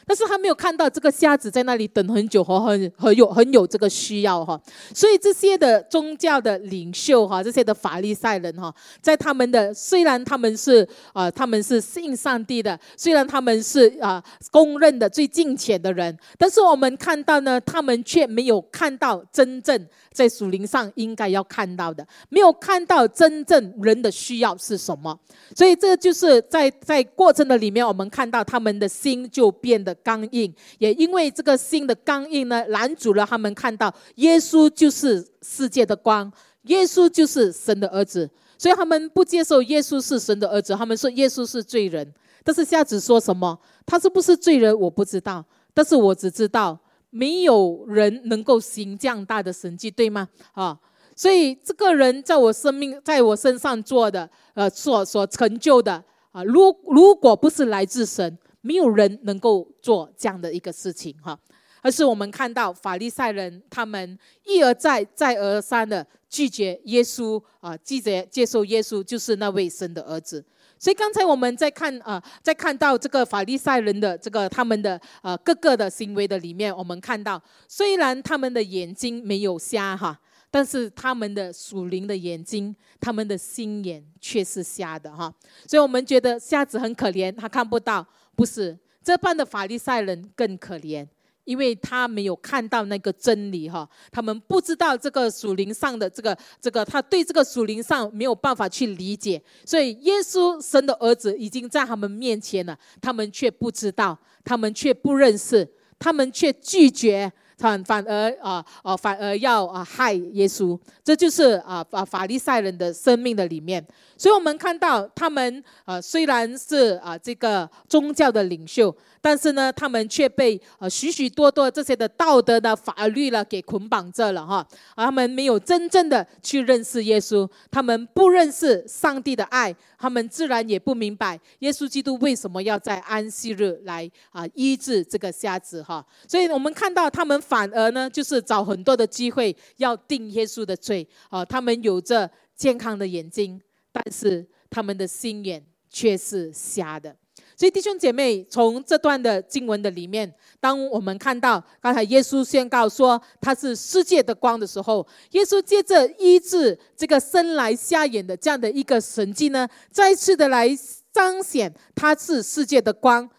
[0.05, 4.59] 但是他没有看到这个瞎子在那里等很久，和很很有很有这个需要哈，
[4.93, 25.17] 所以这些的宗教的领袖哈，这些的法利赛人哈，在他们的虽然他们是啊，他们是信上帝的，虽然他们是啊公认的最近前的人，但是我们看到呢，他们却没有看到真正在属灵上应该要看到的，没有看到真正人的需要是什么，
[25.55, 29.92] 所以这就是在在过程的里面，我们看到他们的心就变得。
[29.95, 36.31] 刚硬，也因为这个心的刚硬呢，拦阻了他们看到耶稣就是世界的光，
[36.63, 42.13] 耶稣就是神的儿子，所以他们不接受耶稣是神的儿子，他们说耶稣是罪人。
[42.45, 43.57] 但是瞎子说什么？
[43.85, 44.77] 他是不是罪人？
[44.77, 46.77] 我不知道，但是我只知道
[47.09, 50.27] 没有人能够行这样大的神迹，对吗？
[50.51, 50.77] 啊，
[51.15, 58.37] 所以这个人在我生命，在我身上做的，呃，所所成就的啊，如如果不是来自神。
[58.65, 61.37] 没有人能够做这样的一个事情哈，
[61.81, 70.43] 而是我们看到法利赛人他们一而再再而三的拒绝耶稣啊，拒绝接受耶稣就是那位神的儿子。
[70.79, 80.17] 所以刚才我们在看啊，在看到这个法利赛人的这个他们的呃各个的行为的里面，我们看到虽然他们的眼睛没有瞎哈。
[80.55, 85.33] 但是他们的属灵的眼睛，他们的心眼却是瞎的哈，
[85.67, 88.05] 所以我们觉得瞎子很可怜，他看不到。
[88.35, 91.07] 不是这半的法利赛人更可怜，
[91.43, 105.69] 因为他没有看到那个真理哈，他们不知道这个属灵上的这个这个，他对这个属灵上没有办法去理解，所以耶稣神的儿子已经在他们面前了，他们却不知道，他们却不认识，
[105.99, 107.31] 他们却拒绝。
[107.63, 113.81] 反反而啊啊反而要啊害耶稣，这就是啊法法利赛人的生命的里面。
[114.17, 118.93] 所以我们看到他们啊虽然是啊这个宗教的领袖。
[119.25, 136.05] 但是呢，他们却被呃许许多多这些的道德的法律了给捆绑着了哈，而他们没有真正的去认识耶稣，他们不认识上帝的爱，他们自然也不明白耶稣基督为什么要在安息日来啊医治这个瞎子哈。
[136.27, 141.45] 所以我们看到他们反而呢，就是找很多的机会要定耶稣的罪啊。
[141.45, 147.15] 他们有着健康的眼睛，但是他们的心眼却是瞎的。
[147.55, 160.67] 所以弟兄姐妹，从这段的经文的里面，当我们看到刚才耶稣宣告说他是世界的光的时候，耶稣借着医治这个生来瞎眼的这样的一个神迹呢，再次的来
[161.11, 163.29] 彰显他是世界的光，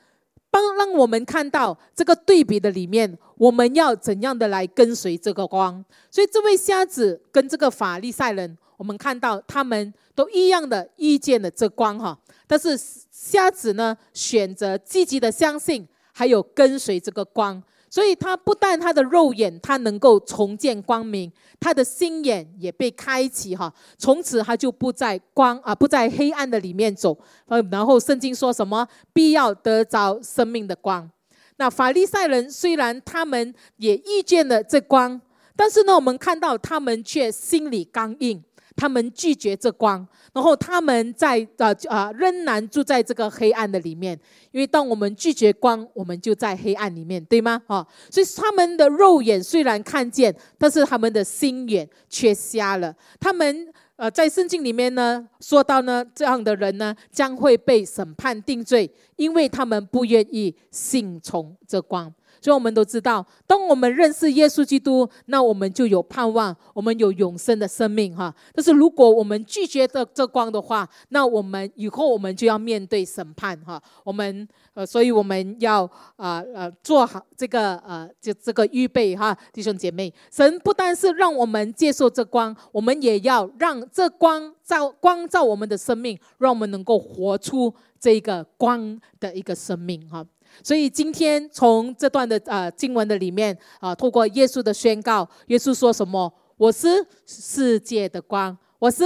[0.54, 5.84] 帮让我们看到这个对比的里面，我们要怎样的来跟随这个光。
[6.12, 12.78] 所以这位瞎子跟这个法利赛人，我们看到他们都一样的遇见了这光哈，但是。
[13.24, 17.62] 瞎子呢，选择积极的相信，还有跟随这个光，
[17.94, 21.30] 所以他不但他的肉眼他能够重见光明，
[21.60, 27.16] 他的心眼也被开启哈，从此他就不在光啊，不在黑暗的里面走。
[27.46, 28.88] 呃，然后圣经说什么？
[29.12, 31.08] 必要得着生命的光。
[31.54, 35.20] 那法利赛人虽然他们也遇见了这光，
[35.54, 38.42] 但是呢，我们看到他们却心里刚硬。
[38.76, 44.18] 他们拒绝这光，然后他们在啊啊仍然住在这个黑暗的里面，
[44.50, 47.62] 因为当我们拒绝光，我们就在黑暗里面，对吗？
[47.66, 52.94] 啊，所以他们的肉眼虽然看见，但是他们的心眼却瞎了。
[53.20, 62.12] 他们呃在圣经里面呢说到呢，这样的人呢将会被审判定罪，因为他们不愿意信从这光。
[62.44, 68.34] 所以我们都知道，当我们认识耶稣基督，那我们就有盼望，我们有永生的生命哈。
[68.52, 73.82] 但是如果我们拒绝这这光的话，那我们以后我们就要面对审判哈。
[74.04, 90.22] 我们呃，所以我们要啊呃做好这个呃就这个预备哈，弟兄姐妹，神不单是让我们接受这光，我们也要让这光照光照我们的生命，让我们能够活出这个光的一个生命哈。
[90.62, 96.32] 所以今天从这段的呃经文的里面啊，透过耶稣的宣告，耶稣说什么？
[96.56, 99.04] 我是世界的光，我是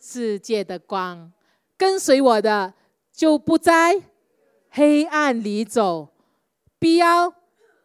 [0.00, 1.30] 世界的光，
[1.76, 2.72] 跟随我的
[3.12, 4.02] 就不在
[4.70, 6.08] 黑暗里走，
[6.78, 7.34] 必要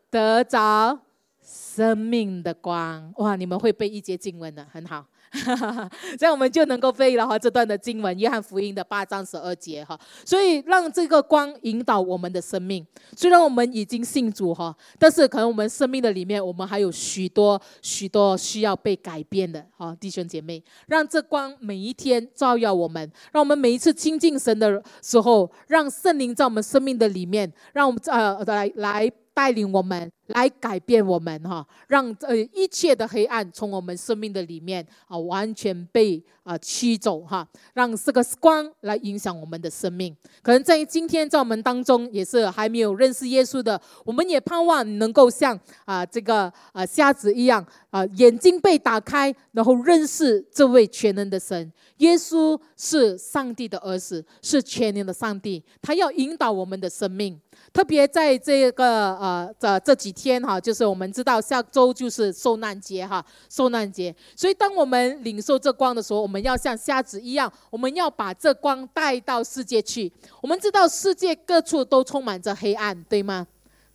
[0.10, 1.02] 得着
[1.44, 3.14] 生命的光。
[3.18, 5.06] 哇，你们会背一节经文的，很好。
[6.18, 10.00] 这样我们就能够背了哈这段的经文，约翰福音的八章十二节哈。
[10.26, 12.86] 所以让这个光引导我们的生命。
[13.16, 29.12] 虽然我们已经信主哈，但是可能我们生命的里面，我们还有许多许多需要被改变的哈，弟兄姐妹，让这光每一天照耀我们，让我们每一次亲近神的时候，让圣灵在我们生命的里面，让我们呃来来。
[29.32, 40.16] 带领我们来改变我们哈，让呃一切的黑暗从我们生命的里面啊完全被啊驱走哈，让这个光来影响我们的生命。
[40.42, 51.72] 可能在今天在我们当中也是还没有认识耶稣的，我们也盼望能够像啊这个啊瞎子一样啊眼睛被打开，然后认识这位全能的神。
[51.98, 57.40] 耶稣是上帝的儿子，是全能的上帝，他要引导我们的生命。
[57.74, 64.14] 特别在这个呃这这几天哈，就是我们知道下周就是受难节哈，受难节。
[64.36, 70.12] 所以当我们领受这光的时候，我们要像瞎子一样，我们要把这光带到世界去。
[70.42, 73.48] 我们知道世界各处都充满着黑暗，对吗？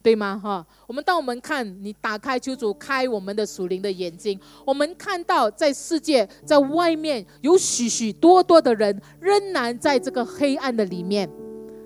[0.02, 0.40] 对吗？
[0.42, 11.28] 哈，我们当我们看你打开求主开我们的属灵的眼睛，我们看到在世界在外面有许许多多的人仍然在这个黑暗的里面，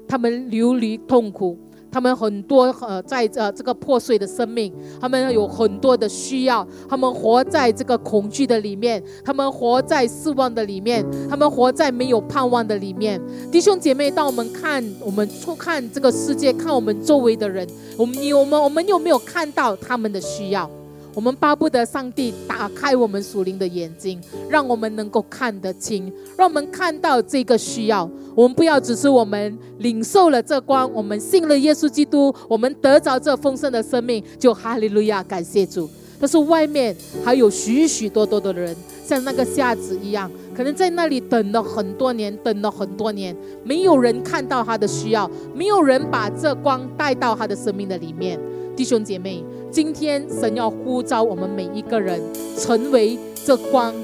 [0.08, 1.58] 他们流离痛苦。
[1.90, 13.20] 他们很多呃，在呃这个破碎的生命，他们有很多的需要，他们活在这个恐惧的里面，他们活在失望的里面，他们活在没有盼望的里面。
[13.50, 17.66] 弟兄姐妹，当我们看我们出看这个世界，看我们周围的人，
[17.96, 18.58] 我们你我们？
[18.68, 20.68] 我们有没有看到他们的需要？
[21.18, 28.08] 我们巴不得上帝打开我们属灵的眼睛，让我们能够看得清，让我们看到这个需要。
[28.36, 35.90] 我们不要只是我们领受了这光，我们信了耶稣基督，我们得着这丰盛的生命，就哈利路亚，感谢主。
[36.20, 36.94] 但是外面
[37.24, 48.38] 还有许许多多的人，像那个瞎子一样，可能在那里等了很多年，等了很多年，没有人看到他的需要，没有人把这光带到他的生命的里面。
[48.76, 49.42] 弟兄姐妹。
[49.70, 52.20] 今天神要呼召我们每一个人
[52.56, 53.94] 成为这光，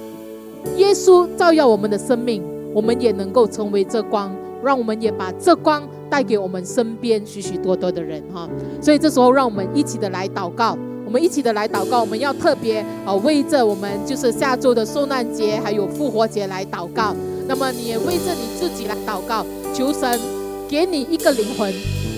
[0.77, 2.43] 耶稣照耀我们的生命，
[2.75, 4.31] 我们也能够成为这光，
[4.63, 8.49] 让我们也把这光带给我们身边许许多多的人哈。
[8.81, 17.17] 所以这时候，让我们一起的来祷告，我们一起的来祷告，我们要特别啊为着我们就是下周的受难节还有复活节来祷告。
[17.49, 20.21] 那么你也为着你自己来祷告，求神
[20.69, 21.73] 给你一个灵魂，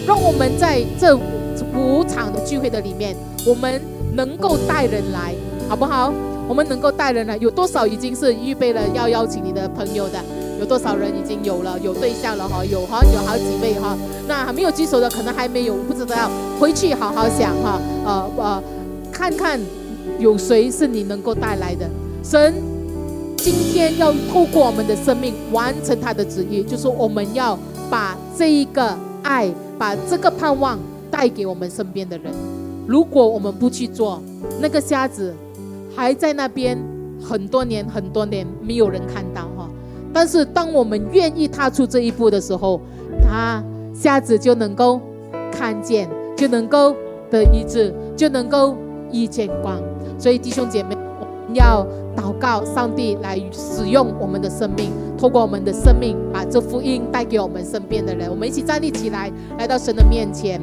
[0.05, 3.17] 让我们在这五场的聚会的里面。
[3.47, 3.81] 我们
[4.15, 5.33] 能够带人来，
[5.69, 6.13] 好不好？
[6.49, 10.19] 我们能够带人来，有多少已经是预备了要邀请你的朋友的？
[10.59, 12.65] 有多少人已经有了有对象了哈？
[12.65, 13.97] 有哈，有好几位哈。
[14.27, 16.31] 那还没有举手的，可能还没有，不知道。
[16.59, 18.63] 回去好好想哈，呃呃，
[19.13, 19.61] 看看
[20.19, 21.89] 有谁是你能够带来的。
[22.25, 22.55] 神
[23.37, 27.59] 今天要透过我们的生命完成他的旨意，就是我们要
[27.91, 30.79] 把这一个爱，把这个盼望
[31.11, 32.33] 带给我们身边的人。
[32.87, 34.23] 如果我们不去做，
[34.61, 35.35] 那个瞎子
[35.95, 36.79] 还在那边
[37.21, 39.69] 很多年很多年，没有人看到哈。
[40.13, 42.81] 但是当我们愿意踏出这一步的时候，
[43.23, 43.63] 他
[43.93, 45.01] 瞎子就能够
[45.51, 46.95] 看见，就能够
[47.31, 48.77] 得医治，就能够
[49.13, 49.83] 遇见光。
[50.19, 50.97] 所以弟兄姐妹，
[51.55, 58.31] 要祷告上帝来使用我们的生命，透过我们的生命，把这福音带给我们身边的人。
[58.31, 60.61] 我们一起站立起来，来到神的面前。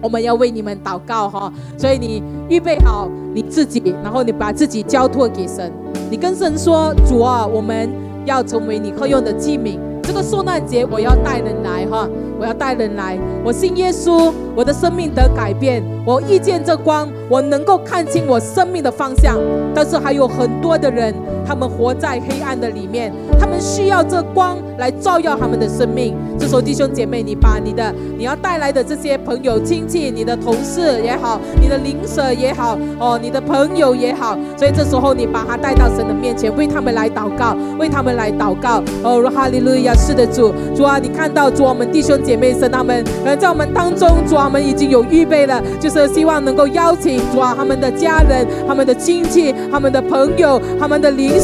[0.00, 5.72] 我们要为你们祷告哈，所以你预备好你自己，然后你把自己交托给神，
[6.10, 7.88] 你跟神说：主啊，我们
[8.24, 9.78] 要成为你可用的器皿。
[10.02, 13.18] 这个受难节，我要带人来哈，我要带人来。
[13.44, 19.36] 我信耶稣，我的生命得改变，我遇见这光，我能够看清我生命的方向。
[19.74, 21.12] 但是还有很多的人。
[21.46, 26.14] 他们活在黑暗的里面，他们需要这光来照耀他们的生命。
[26.38, 38.82] 这时候，弟兄姐妹，你把你的你要带来的这些朋友、亲戚、你的同事也好，你的邻舍也好，哦，你的朋友也好，所以这时候你把他带到神的面前，为他们来祷告，为他们来祷告。
[39.02, 39.94] 哦，哈利路亚！
[39.94, 51.35] 是的，主，主啊，你看到主我们弟兄姐妹神他们，呃，在我们当中，主啊，我们已经有预备了，就是希望能够邀请主啊他们的家人、他们的亲戚、他们的朋友、他们的邻。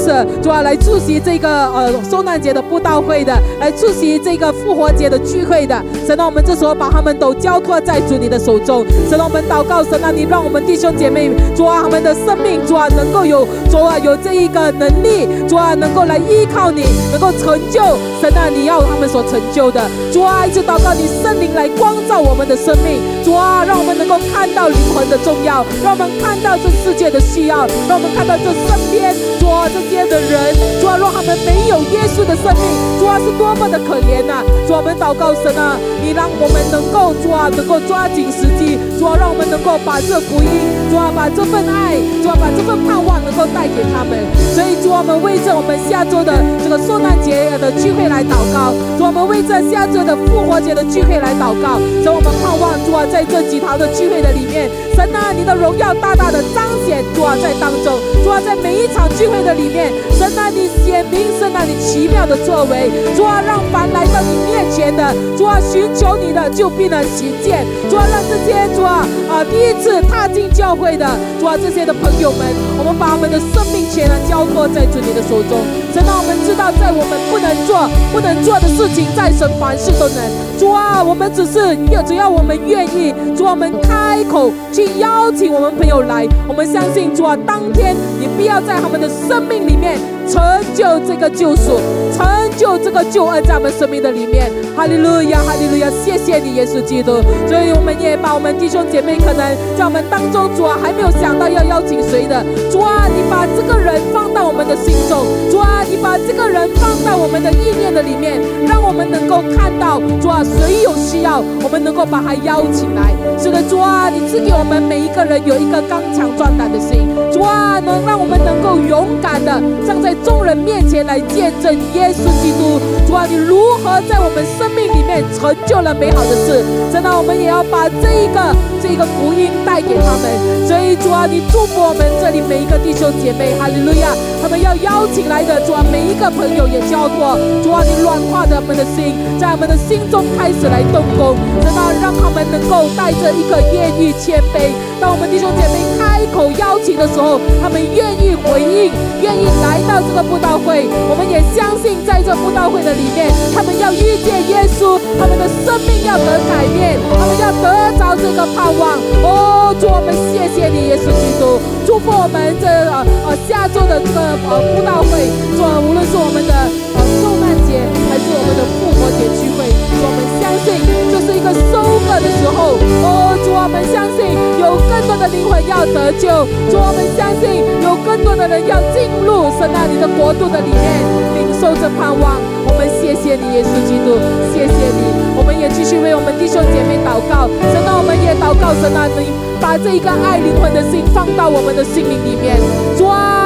[0.43, 5.82] 主啊，来出席这个呃圣诞节的布道会的，来出席这个复活节的聚会的。
[6.07, 8.84] 神啊，我们这时候把他们都交托在主你的手中。
[9.09, 17.80] 神啊，我们祷告，神啊，你让我们弟兄姐妹，主啊，他们的生命，主啊，能够有主啊有这一个能力，主啊，能够来依靠你，能够成就
[18.20, 19.80] 神啊你要他们所成就的。
[20.12, 23.01] 主啊，一直祷告你圣灵来光照我们的生命。
[23.22, 29.80] 主啊，让我们能够看到灵魂的重要，让我们看到这世界的需要，让我们看到这身边主啊这。
[29.92, 32.64] 些的人，主啊，若他们没有耶稣的生命，
[32.98, 34.40] 主啊，是多么的可怜呐！
[34.66, 40.48] 主啊，我们祷告神啊，你让我们能够主啊，能够抓紧时机，主啊，让我们能够把这福音，
[40.88, 44.16] 主啊，把这份爱，主啊，把这份盼望能够带给他们。
[44.56, 46.32] 所以，主啊，我们为着我们下周的
[46.64, 51.76] 这个圣诞节的聚会来祷告，主啊，我们为着下周的复活节的聚会来祷告。
[52.00, 59.93] 所以，我们盼望主啊，在这几堂的聚会的里面，神啊，你的荣耀大大的彰显，主啊，在当中，主啊，在每一场聚会的里面。
[60.18, 71.07] 神啊，你显明神啊，你奇妙的作为，主啊，让凡来到你面前的，主啊，寻求你的就必能行见，主啊，让这些主啊啊第一次踏进教会的，
[71.40, 72.47] 主啊这些的朋友们，
[72.78, 75.59] 我们把我们的生命全然交托在主你的手中。
[75.93, 80.22] 神啊，我们知道在我们不能做不能做的事情，在神凡事都能。
[80.59, 84.53] 主啊，我们只是要只要我们愿意，主啊，我们开口
[84.98, 89.62] 邀请我们朋友来，我们相信主啊，当天你必要在他们的生命。
[89.62, 90.42] 里面成
[90.74, 91.80] 就这个救赎，
[92.16, 94.50] 成就这个救恩在我们生命的里面。
[94.76, 97.20] 哈利路亚，哈利路亚，谢谢你，耶稣基督。
[97.46, 99.44] 所以我们也把我们弟兄姐妹可能
[99.76, 113.12] 在我们当中，主啊还没有想到要邀请谁的，主啊你把这个人放到我们的心中，主啊你把这个人放在我们的意念的里面，让我们能够看到，主啊谁有需要，我们能够把他邀请来。
[113.38, 119.52] 是的，主啊你赐给我们每一个人有一个刚强壮胆的心，主啊能让我们能够勇敢的。
[119.86, 126.64] 站在众人面前来见证耶耶稣基督，主啊，你如何在我们生命里面成就了美好的事？
[126.92, 130.66] 真的，我们也要把这一个这一个福音带给他们。
[130.66, 134.11] 所以，主啊，你祝福我们这里每一个弟兄姐妹，哈利路亚！
[134.53, 141.32] 我们要邀请来的主啊，每一个朋友也交托，主啊，你软化他们的心，在我们的心中开始来动工，
[141.64, 144.76] 直到让他们能够带着一个愿意谦卑。
[145.00, 148.92] 当我们弟兄姐妹开口邀请的时候，他们愿意回应，
[149.24, 149.48] 愿意。
[149.64, 159.00] 来到这个布道会，我们也相信，在这布道会的里面，他们要遇见耶稣，他们的生命要得改变，他们要得着这个盼望。
[159.24, 160.44] 哦，主，我们谢。
[160.53, 167.80] 谢你，耶稣基督，祝福我们这呃呃下周的这个呃布道会，做无论是我们的呃受难节
[168.11, 172.76] 还是我们的复活节聚会，主我们相信这是一个收割的时候。
[173.05, 176.28] 哦，主，我们相信有更多的灵魂要得救，
[176.70, 181.01] 主，我们相信有更多的人要进入神那里的国度的里面，
[181.38, 182.40] 领受着盼望。
[182.66, 184.18] 我们谢谢你，耶稣基督，
[184.53, 185.03] 谢谢你。
[185.38, 189.30] 我们也继续为我们弟兄姐妹祷告，神啊，我们也祷告，神啊，你
[189.61, 192.59] 把这一个爱灵魂的心放到我们的心灵里面。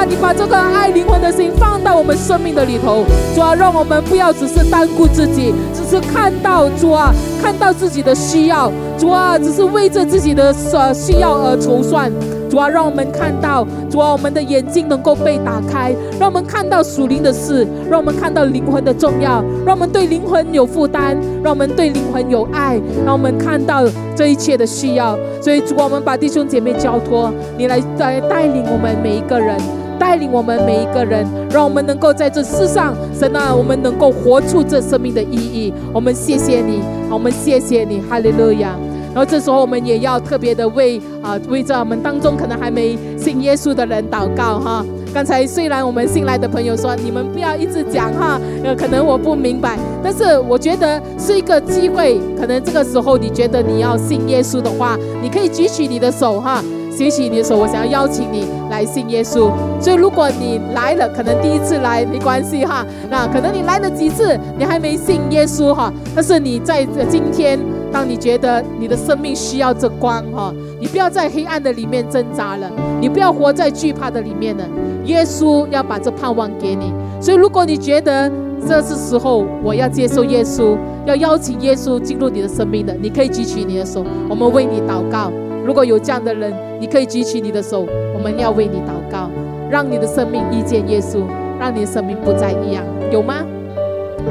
[0.09, 3.05] 你把这个爱灵魂的心放到我们生命的里头。
[3.35, 8.71] 主啊，让我们不要只是单顾自己，只是看到主啊，看到自己的需要。
[8.99, 12.11] 主啊，只是为着自己的呃需要而筹算。
[12.49, 23.83] 主啊，让我们看到，主啊，我们的眼睛能够被打开，让我们看到属灵的事，让我们看到灵魂的重要，让我们对灵魂有负担，让我们对灵魂有爱，让我们看到
[24.15, 25.19] 这一切的需要。
[25.43, 29.57] 所以，主啊，我们把弟兄姐妹交托你来带带领我们每一个人，
[29.99, 35.73] 带领我们每一个人，让我们能够在这世上，神啊，我们能够活出这生命的意义。
[35.93, 36.81] 我们谢谢你，
[37.11, 38.77] 我们谢谢你，哈利路亚。
[39.15, 44.85] 然后这时候我们也要特别的为啊为着我们当中可能还没信耶稣的人祷告哈。
[45.15, 52.21] 刚才虽然我们新来的朋友说你们不要一直讲哈，呃可能我不明白，但是我觉得是一个机会。
[52.39, 56.63] 可能这个时候你觉得你要信耶稣的话，你可以举起你的手哈，
[56.97, 59.51] 举起你的手，我想要邀请你来信耶稣。
[59.81, 67.59] 所以如果你来了，可能第一次来没关系哈，那可能你来了几次，你还没信耶稣哈，但是你在今天。
[67.93, 72.71] 当你觉得你的生命需要这光哈，你不要在黑暗的里面挣扎了，
[73.01, 74.65] 你不要活在惧怕的里面了。
[75.07, 76.93] 耶稣要把这盼望给你，
[77.23, 78.31] 所以如果你觉得
[78.69, 80.77] 这是时候我要接受耶稣，
[81.07, 85.31] 要邀请耶稣进入你的生命的，你可以举起你的手，我们为你祷告。
[85.67, 89.29] 如果有这样的人，你可以举起你的手，我们要为你祷告，
[89.69, 91.25] 让你的生命遇见耶稣，
[91.59, 93.45] 让你的生命不再一样，有吗？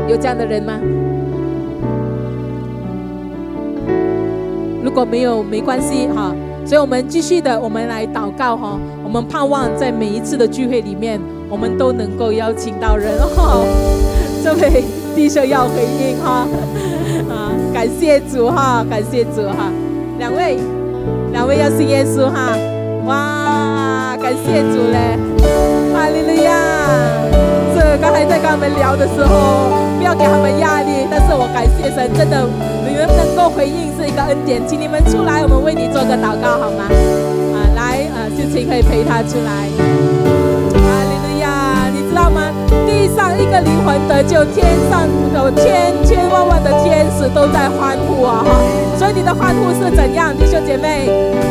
[0.08, 0.80] 有这样的人吗？
[4.82, 6.34] 如果没有没关系哈，
[6.66, 8.80] 所以我们继续的，我们来祷告哈。
[9.04, 11.20] 我们盼望在每一次的聚会里面，
[11.50, 13.60] 我们都能够邀请到人哈。
[14.42, 14.84] 这位
[15.14, 16.48] 弟兄要回应哈，
[17.30, 19.70] 啊，感谢主哈，感谢主哈。
[20.18, 20.58] 两位，
[21.32, 22.58] 两位要信耶稣哈，
[23.06, 25.18] 哇，感谢主嘞，
[25.94, 26.52] 哈利路亚。
[27.76, 32.48] 这刚才在跟他们聊的时候，不要给他们压力，但是我感谢神，真的。
[32.88, 36.88] 你们能够回应是一个恩典，请你们出来，我们为你做个祷告好吗？
[36.88, 39.68] 啊，来，呃，秀琴可以陪他出来。
[40.80, 42.48] 哈利路亚，你知道吗？
[43.14, 48.44] 上一个灵魂得救，天上有千千万万的天使都在欢呼啊！
[48.46, 48.56] 哈，
[48.98, 51.10] 所以你的欢呼是怎样，弟兄姐妹？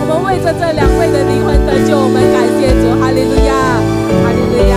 [0.08, 3.54] 我们为着这两位的灵魂得救，我们感谢主，哈利路亚，
[4.24, 4.76] 哈利路亚。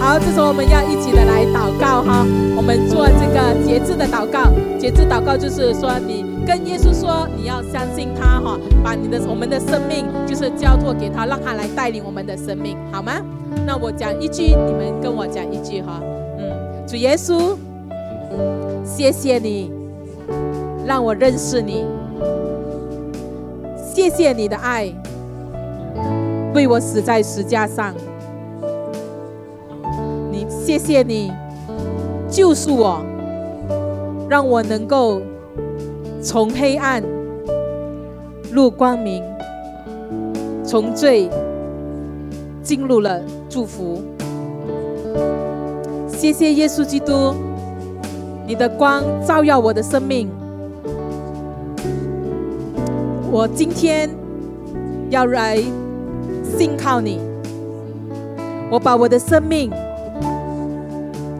[0.00, 2.26] 好，这时候我们要一起的来祷告哈。
[2.54, 13.12] 我们做这个节制的祷告，节制祷告就是说，你跟耶稣说，你要相信他哈，把你的我们的生命就是交托给他，让他来带领我们的生命，好吗？
[13.66, 16.00] 那我讲一句，你们跟我讲一句哈。
[16.38, 17.56] 嗯，主耶稣，
[18.84, 19.72] 谢谢你
[20.86, 21.84] 让我认识你，
[23.76, 24.92] 谢谢你的爱，
[26.54, 27.94] 为我死在石架上。
[30.30, 31.32] 你谢谢你
[32.28, 33.00] 救赎我，
[34.28, 35.20] 让我能够
[36.20, 37.02] 从黑暗
[38.52, 39.22] 入光明，
[40.64, 41.30] 从罪
[42.62, 43.20] 进入了
[43.54, 44.02] 祝福。
[46.08, 47.36] 谢谢耶稣基督，
[48.48, 50.28] 你的光照耀我的生命。
[53.30, 54.10] 我今天
[55.08, 55.56] 要来
[56.42, 57.20] 信靠你，
[58.72, 59.70] 我把我的生命。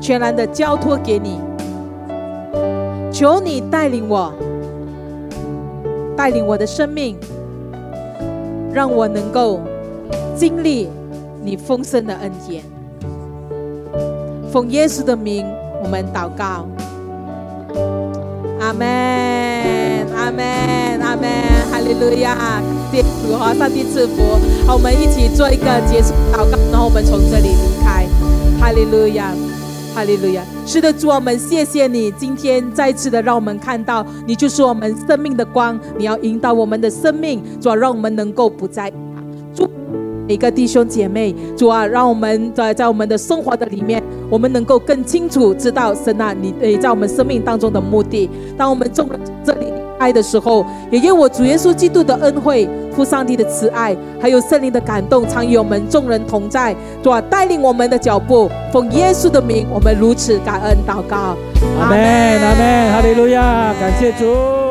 [0.00, 1.40] 全然的交托给你，
[3.10, 4.32] 求你带领我，
[6.16, 7.16] 带领我的生命，
[8.72, 9.58] 让我能够
[10.36, 10.88] 经历
[11.44, 12.64] 你丰盛的恩典。
[14.50, 15.44] 奉耶稣的名，
[15.82, 16.66] 我们祷告。
[18.60, 18.86] 阿门，
[20.16, 21.28] 阿门，阿门，
[21.70, 22.62] 哈利路亚！
[22.90, 24.22] 天主和上帝赐福。
[24.66, 28.06] 好，我们一起做一个结束祷告，然后我们从这里离开。
[28.58, 29.34] 哈利路亚。
[29.94, 30.42] 哈利路亚！
[30.66, 38.90] 是的，主我们谢谢你，今天再次的让我们看到，你就是我们生命的光，你要引导我们的生命，主啊，让我们能够不再
[40.26, 48.30] 每个弟兄姐妹，主啊，让我们在在我们的生活的里面，我们能够更清楚知道神啊，你诶在我们生命当中的目的。
[48.56, 49.08] 当我们从
[49.44, 58.50] 这里离爱的时候，也愿我主耶稣基督的恩惠、父上帝的慈爱，还有圣灵的感动，常与我们众人同在，主啊，带领我们的脚步。
[58.72, 61.36] 奉耶稣的名，我们如此感恩祷告。
[61.78, 61.98] 阿门，
[62.40, 64.63] 阿门，哈利路亚，感谢主。